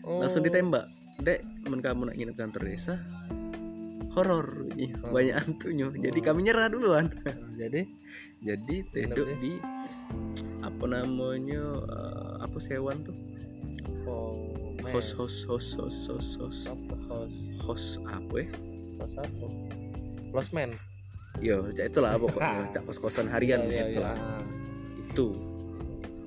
Oh. 0.00 0.22
langsung 0.22 0.40
ditembak 0.40 0.86
dek 1.18 1.40
men 1.64 1.80
kamu 1.80 2.06
nak 2.06 2.14
nginep 2.14 2.36
kantor 2.36 2.62
desa 2.62 2.94
horor 4.12 4.46
Oh. 5.02 5.10
banyak 5.10 5.34
hantunya 5.34 5.86
jadi 5.90 6.18
Oh. 6.18 6.24
kami 6.24 6.40
nyerah 6.42 6.68
duluan 6.68 7.06
Nah, 7.18 7.36
jadi 7.58 7.82
jadi 8.46 8.76
tidur 8.86 9.26
deh. 9.26 9.36
di 9.38 9.52
apa 10.64 10.84
namanya 10.88 11.62
eh, 11.86 12.32
apa 12.42 12.58
sewan 12.58 13.00
tuh? 13.06 13.16
Oh 14.06 14.56
host 14.92 15.18
host 15.18 15.44
host 15.46 15.74
host 15.76 15.98
host 16.08 16.30
host. 16.38 16.60
Apa 16.70 16.94
host? 17.10 17.38
Host 17.62 17.88
apa? 18.06 18.36
Ya 18.44 18.48
host 19.02 19.16
apa? 19.18 19.46
Lost 20.30 20.52
man? 20.54 20.70
Yo 21.42 21.68
cak 21.74 21.92
itulah 21.92 22.16
pokoknya 22.22 22.70
cak 22.72 22.82
kos 22.86 22.98
kosan 23.02 23.28
harian 23.28 23.66
Iya, 23.66 23.70
iya, 23.70 23.84
gitu 23.90 24.00
iya. 24.00 24.04
lah 24.04 24.18
itu. 25.00 25.26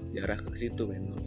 Jarah 0.10 0.40
ke 0.42 0.54
situ 0.58 0.84
memang 0.90 1.22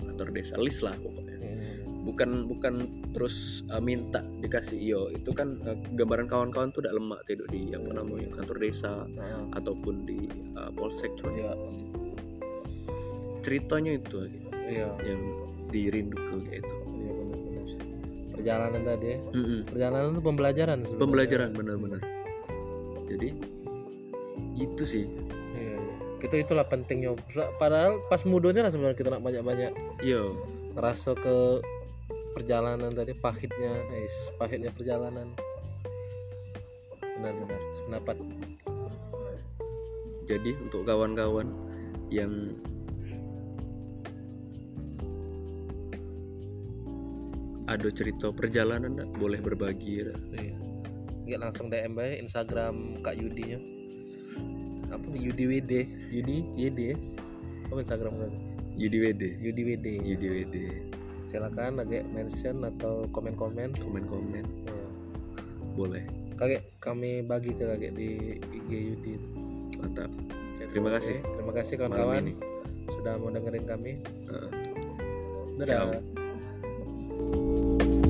kantor 0.00 0.28
desa 0.32 0.56
list 0.58 0.80
lah 0.82 0.94
pokoknya. 0.98 1.36
Hmm. 1.40 2.04
bukan 2.04 2.30
bukan 2.48 2.74
terus 3.10 3.66
uh, 3.74 3.82
minta 3.82 4.22
dikasih 4.38 4.78
iyo 4.78 5.00
itu 5.10 5.34
kan 5.34 5.58
uh, 5.66 5.74
gambaran 5.98 6.30
kawan-kawan 6.30 6.70
tuh 6.70 6.86
udah 6.86 6.94
lemak 6.94 7.20
tidur 7.26 7.46
di 7.50 7.74
apa 7.74 7.90
namanya 7.90 8.28
kantor 8.38 8.56
desa 8.62 8.92
Nah, 9.10 9.50
ataupun 9.58 10.06
di 10.06 10.30
uh, 10.54 10.70
polsek 10.74 11.10
cuman 11.18 11.34
iya. 11.34 11.52
Ceritanya 13.40 13.96
itu 13.96 14.14
aja 14.20 14.40
iya. 14.68 14.88
yang 15.02 15.20
dirindukan 15.72 16.38
kayak 16.46 16.62
itu. 16.62 16.74
Iya 17.00 17.12
benar-benar 17.16 17.66
perjalanan 18.40 18.82
tadi 18.86 19.06
ya. 19.06 19.18
Mm-mm. 19.36 19.60
perjalanan 19.68 20.08
itu 20.16 20.22
pembelajaran 20.24 20.78
sebenarnya. 20.80 21.02
pembelajaran 21.04 21.48
benar-benar. 21.52 22.00
Jadi 23.10 23.28
itu 24.56 24.84
sih. 24.86 25.04
Iya, 25.56 25.76
iya. 25.76 26.24
itu 26.24 26.36
itulah 26.40 26.64
pentingnya. 26.68 27.16
Padahal 27.58 28.00
pas 28.08 28.22
mudanya 28.24 28.68
lah 28.68 28.72
sebenarnya 28.72 28.96
kita 28.96 29.10
nak 29.12 29.22
banyak 29.24 29.42
banyak 29.44 29.72
yo 30.00 30.36
ngerasa 30.78 31.18
ke 31.18 31.36
perjalanan 32.50 32.90
tadi 32.90 33.14
pahitnya 33.14 33.78
guys 33.94 34.16
pahitnya 34.34 34.74
perjalanan. 34.74 35.30
Benar-benar 36.98 37.62
sependapat. 37.78 38.16
Jadi 40.26 40.58
untuk 40.58 40.82
kawan-kawan 40.82 41.46
yang 42.10 42.58
ada 47.70 47.86
cerita 47.94 48.34
perjalanan 48.34 48.98
nggak? 48.98 49.10
boleh 49.14 49.38
berbagi 49.38 50.02
ya. 50.02 50.10
iya. 50.34 50.54
Ya, 51.30 51.36
langsung 51.38 51.70
DM 51.70 51.94
aja 52.02 52.18
Instagram 52.18 52.98
Kak 53.06 53.14
Yudi 53.14 53.54
nya 53.54 53.58
apa 54.90 55.06
Yudi 55.14 55.46
WD 55.46 55.72
Yudi 56.10 56.50
YD 56.58 56.78
ya 56.82 56.96
apa 57.70 57.78
Instagram 57.78 58.26
Yudi 58.74 58.98
WD 59.06 59.22
Yudi 59.38 59.62
WD 59.70 59.86
Yudi 60.02 60.26
WD 60.34 60.56
silakan 61.30 61.78
agak 61.78 62.02
mention 62.10 62.66
atau 62.66 63.06
komen-komen. 63.14 63.78
Komen-komen. 63.78 64.44
Ya. 64.66 64.86
boleh. 65.78 66.02
Kakek 66.34 66.66
kami 66.82 67.22
bagi 67.22 67.54
ke 67.54 67.62
kakek 67.62 67.94
di 67.94 68.08
IG 68.50 68.70
Yudi. 68.70 69.14
Mantap. 69.78 70.10
Terima 70.70 70.90
kasih. 70.92 71.18
terima 71.22 71.52
kasih 71.56 71.74
kawan-kawan 71.82 72.34
sudah 72.90 73.14
mau 73.16 73.30
dengerin 73.30 73.64
kami. 73.64 74.02
Heeh. 74.26 74.50
dadah. 75.62 76.02
Ciao. 77.30 78.09